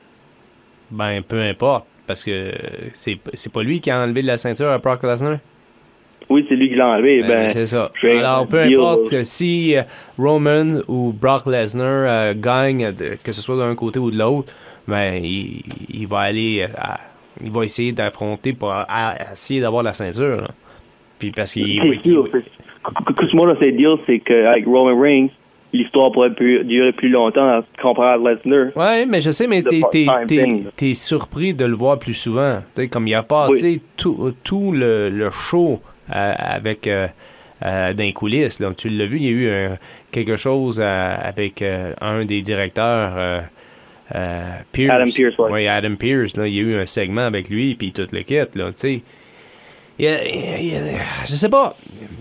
Ben, 0.91 1.21
peu 1.21 1.41
importe, 1.41 1.85
parce 2.07 2.23
que 2.23 2.51
c'est 2.93 3.17
c'est 3.33 3.51
pas 3.51 3.63
lui 3.63 3.81
qui 3.81 3.91
a 3.91 4.01
enlevé 4.01 4.21
la 4.21 4.37
ceinture 4.37 4.69
à 4.69 4.77
Brock 4.77 5.03
Lesnar? 5.03 5.39
Oui, 6.29 6.45
c'est 6.49 6.55
lui 6.55 6.69
qui 6.69 6.75
l'a 6.75 6.87
enlevé, 6.87 7.21
Ben, 7.21 7.27
ben, 7.27 7.49
c'est 7.51 7.67
ça. 7.67 7.91
Alors, 8.03 8.47
peu 8.47 8.59
importe 8.61 9.09
que 9.11 9.23
si 9.23 9.75
euh, 9.75 9.83
Roman 10.17 10.79
ou 10.87 11.13
Brock 11.13 11.45
Lesnar 11.45 11.85
euh, 12.07 12.33
gagne, 12.35 12.91
de- 12.91 13.15
que 13.23 13.31
ce 13.31 13.41
soit 13.41 13.57
d'un 13.57 13.75
côté 13.75 13.99
ou 13.99 14.09
de 14.09 14.17
l'autre, 14.17 14.51
ben, 14.87 15.23
il, 15.23 15.61
il 15.89 16.07
va 16.07 16.19
aller, 16.21 16.61
euh, 16.67 16.73
à- 16.77 16.99
il 17.43 17.51
va 17.51 17.63
essayer 17.63 17.91
d'affronter 17.91 18.53
pour 18.53 18.71
à- 18.71 18.85
à 18.89 19.33
essayer 19.33 19.61
d'avoir 19.61 19.83
la 19.83 19.93
ceinture. 19.93 20.37
là. 20.41 20.47
Puis 21.19 21.31
parce 21.31 21.53
qu'il 21.53 21.79
C'est 22.03 22.11
sûr, 22.11 22.27
c'est- 22.31 22.39
là, 23.83 23.95
c'est 24.07 24.19
qu'avec 24.19 24.65
Roman 24.65 24.99
Reigns, 24.99 25.27
l'histoire 25.73 26.11
pourrait 26.11 26.33
plus- 26.33 26.63
durer 26.63 26.91
plus 26.93 27.09
longtemps 27.09 27.61
comparé 27.81 28.13
à 28.13 28.17
Lesnar. 28.17 28.67
Ouais, 28.75 29.05
mais 29.05 29.21
je 29.21 29.29
sais, 29.31 29.45
mais 29.47 29.61
t'es, 29.61 29.81
surpris 30.93 31.53
de 31.53 31.65
le 31.65 31.75
voir 31.75 31.99
plus 31.99 32.13
souvent. 32.13 32.59
Tu 32.75 32.81
sais, 32.83 32.87
comme 32.87 33.07
il 33.07 33.13
a 33.15 33.23
passé 33.23 33.81
tout, 33.97 34.33
tout 34.43 34.71
le, 34.71 35.09
le 35.09 35.29
show 35.31 35.79
avec 36.09 36.87
euh, 36.87 37.07
dans 37.61 38.03
les 38.03 38.13
coulisses. 38.13 38.59
Là. 38.59 38.71
Tu 38.75 38.89
l'as 38.89 39.05
vu, 39.05 39.17
il 39.17 39.23
y 39.23 39.27
a 39.27 39.31
eu 39.31 39.47
euh, 39.47 39.69
quelque 40.11 40.35
chose 40.35 40.79
euh, 40.83 41.15
avec 41.21 41.61
euh, 41.61 41.93
un 42.01 42.25
des 42.25 42.41
directeurs. 42.41 43.13
euh, 44.13 44.59
Pierce. 44.71 44.91
Adam 44.91 45.43
ouais. 45.45 45.51
Oui, 45.51 45.67
Adam 45.67 45.95
Pierce. 45.95 46.37
Là, 46.37 46.47
il 46.47 46.53
y 46.53 46.59
a 46.59 46.61
eu 46.61 46.75
un 46.75 46.85
segment 46.85 47.25
avec 47.25 47.49
lui, 47.49 47.75
puis 47.75 47.91
toute 47.91 48.11
l'équipe. 48.11 48.55
Là, 48.55 48.65
tu 48.67 48.73
sais. 48.75 49.01
Il 49.97 50.05
il 50.05 50.73
je 51.25 51.35
sais 51.35 51.47
pas. 51.49 51.75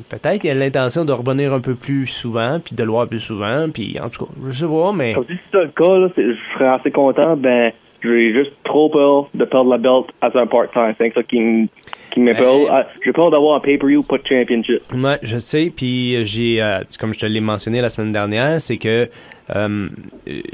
Peut-être 0.09 0.41
qu'il 0.41 0.51
a 0.51 0.55
l'intention 0.55 1.05
de 1.05 1.13
revenir 1.13 1.53
un 1.53 1.61
peu 1.61 1.75
plus 1.75 2.07
souvent, 2.07 2.61
puis 2.65 2.77
de 2.77 2.85
le 2.85 2.91
voir 2.91 3.09
plus 3.09 3.19
souvent, 3.19 3.69
puis 3.69 3.99
en 4.01 4.09
tout 4.09 4.27
cas, 4.27 4.33
je 4.47 4.53
sais 4.53 4.67
pas, 4.67 4.93
mais... 4.93 5.15
Comme 5.15 5.25
si 5.27 5.33
c'est 5.51 5.59
ça 5.59 5.65
le 5.65 5.71
cas, 5.71 5.99
là, 5.99 6.09
je 6.17 6.37
serais 6.55 6.69
assez 6.69 6.93
content, 6.93 7.37
ben, 7.37 7.73
j'ai 8.03 8.33
juste 8.33 8.53
trop 8.63 8.89
peur 8.91 9.29
de 9.35 9.45
perdre 9.45 9.71
la 9.71 9.79
belt 9.79 10.07
as 10.21 10.31
un 10.39 10.47
part-time. 10.47 10.95
C'est 10.99 11.13
ça 11.15 11.23
qui 11.25 11.41
me, 11.41 11.67
fait 12.15 12.35
peur. 12.35 12.57
Ben- 12.59 12.67
Ah, 12.71 12.87
J'ai 13.05 13.13
peur 13.13 13.31
d'avoir 13.31 13.57
un 13.57 13.61
pay-per-view, 13.61 14.03
pas 14.03 14.19
de 14.19 14.27
championship. 14.27 14.81
Ouais, 14.95 15.19
je 15.23 15.39
sais. 15.39 15.73
Puis 15.75 16.25
j'ai, 16.25 16.63
euh, 16.63 16.81
comme 16.99 17.13
je 17.15 17.21
te 17.21 17.27
l'ai 17.27 17.41
mentionné 17.41 17.81
la 17.81 17.91
semaine 17.91 18.13
dernière, 18.13 18.61
c'est 18.61 18.77
que 18.79 19.09
euh, 19.55 19.89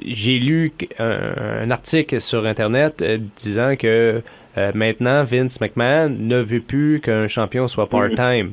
j'ai 0.05 0.39
lu 0.39 0.73
un, 0.99 1.63
un 1.63 1.71
article 1.71 2.21
sur 2.21 2.45
Internet 2.47 3.03
euh, 3.03 3.19
disant 3.37 3.77
que 3.77 4.23
euh, 4.59 4.73
maintenant 4.75 5.23
Vince 5.25 5.61
McMahon 5.61 6.09
ne 6.19 6.39
veut 6.39 6.61
plus 6.61 7.01
qu'un 7.01 7.29
champion 7.29 7.69
soit 7.69 7.89
part-time. 7.89 8.53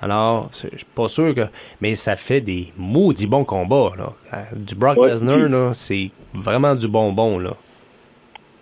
Alors, 0.00 0.48
je 0.52 0.76
suis 0.76 0.86
pas 0.94 1.08
sûr 1.08 1.34
que. 1.34 1.40
Mais 1.80 1.96
ça 1.96 2.14
fait 2.14 2.40
des 2.40 2.72
maudits 2.76 3.26
bons 3.26 3.44
combats, 3.44 3.90
là. 3.98 4.12
Euh, 4.32 4.36
Du 4.54 4.74
Brock 4.76 4.96
Ouais. 4.96 5.10
Lesnar, 5.10 5.48
là, 5.48 5.70
c'est 5.74 6.10
vraiment 6.32 6.74
du 6.76 6.86
bonbon, 6.86 7.38
là. 7.40 7.54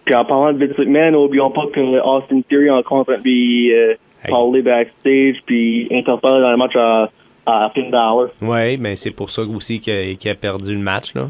Puis 0.06 0.14
en 0.14 0.24
parlant 0.24 0.52
de 0.54 0.64
Vince 0.64 0.78
McMahon, 0.78 1.10
n'oublions 1.10 1.50
pas 1.50 1.66
que 1.74 1.80
Austin 2.00 2.40
Theory 2.48 2.70
encore 2.70 2.98
en 3.00 3.04
train 3.04 3.18
de 3.18 3.22
lui, 3.24 3.74
euh, 3.74 3.94
Hey. 4.24 4.30
parler 4.30 4.62
backstage 4.62 5.36
puis 5.44 5.86
interférer 5.92 6.40
dans 6.42 6.50
le 6.50 6.56
match 6.56 6.74
à, 6.74 7.10
à 7.44 7.70
Finn 7.74 7.90
Balor. 7.90 8.28
Ouais, 8.40 8.76
mais 8.80 8.96
c'est 8.96 9.10
pour 9.10 9.30
ça 9.30 9.42
aussi 9.42 9.78
qu'il 9.78 9.92
a, 9.92 10.14
qu'il 10.14 10.30
a 10.30 10.34
perdu 10.34 10.72
le 10.74 10.80
match, 10.80 11.14
là. 11.14 11.28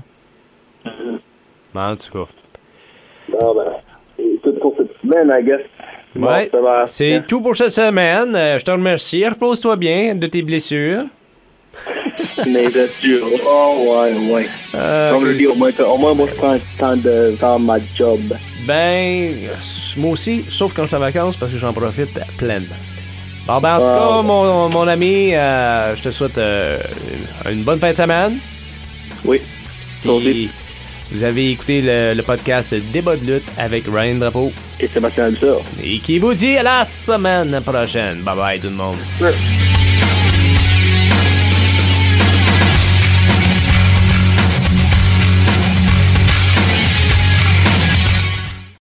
Mais 1.75 1.81
En 1.81 1.97
tout 1.97 2.13
cas. 2.13 2.33
Ah 3.33 3.47
ben, 3.55 3.73
c'est 4.17 4.41
tout 4.43 4.53
pour 4.61 4.75
cette 4.79 4.93
semaine, 5.03 5.31
I 5.37 5.45
guess. 5.45 5.61
Ouais, 6.15 6.51
c'est 6.87 7.27
tout 7.27 7.43
pour 7.43 7.57
cette 7.57 7.71
semaine. 7.71 8.35
Euh, 8.37 8.59
je 8.59 8.65
te 8.65 8.71
remercie. 8.71 9.27
Repose-toi 9.27 9.77
bien 9.77 10.15
de 10.15 10.27
tes 10.29 10.43
blessures. 10.43 11.05
Mais 12.47 12.69
bien 12.69 12.87
sûr. 13.01 13.27
Oh, 13.47 13.85
ouais, 14.05 14.33
ouais. 14.35 14.49
Euh, 14.75 15.13
Comme 15.13 15.27
je 15.27 15.33
dis, 15.33 15.47
au 15.47 15.55
moins, 15.55 15.71
au 15.79 15.97
moins, 15.99 16.15
moi, 16.15 16.27
je 16.31 16.35
prends 16.35 16.53
le 16.55 16.61
temps 16.79 16.97
de 16.97 17.35
faire 17.39 17.59
ma 17.59 17.77
job. 17.97 18.21
Ben, 18.67 19.33
moi 19.97 20.11
aussi, 20.13 20.45
sauf 20.49 20.73
quand 20.75 20.83
je 20.83 20.89
suis 20.89 20.97
en 20.97 21.01
vacances 21.01 21.37
parce 21.37 21.53
que 21.53 21.59
j'en 21.59 21.73
profite 21.73 22.19
pleinement. 22.37 22.75
Bon, 23.47 23.61
ben, 23.61 23.77
en 23.77 23.79
tout 23.79 23.85
Ah. 23.87 24.17
cas, 24.17 24.23
mon, 24.23 24.69
mon 24.69 24.89
ami, 24.89 25.35
euh, 25.35 25.95
je 25.97 26.03
te 26.03 26.11
souhaite 26.11 26.37
euh, 26.39 26.79
une 27.51 27.63
bonne 27.63 27.79
fin 27.79 27.91
de 27.93 27.97
semaine. 27.97 28.39
Oui. 29.25 29.41
Puis, 30.03 30.51
vous 31.13 31.23
avez 31.23 31.53
écouté 31.53 31.81
le, 31.81 32.15
le 32.15 32.23
podcast 32.25 32.75
Débat 32.93 33.15
de 33.17 33.35
lutte 33.35 33.45
avec 33.57 33.85
Ryan 33.87 34.17
Drapeau. 34.17 34.53
Et 34.81 34.89
Sébastien 34.89 35.27
Abissard. 35.27 35.61
Et 35.83 35.99
qui 36.01 36.19
vous 36.19 36.35
dit 36.35 36.57
à 36.57 36.65
la 36.65 36.85
semaine 36.85 37.61
prochaine. 37.65 38.23
Bye 38.23 38.37
bye 38.37 38.59
tout 38.61 38.67
le 38.67 38.73
monde. 38.75 38.97
Ouais. 39.21 39.33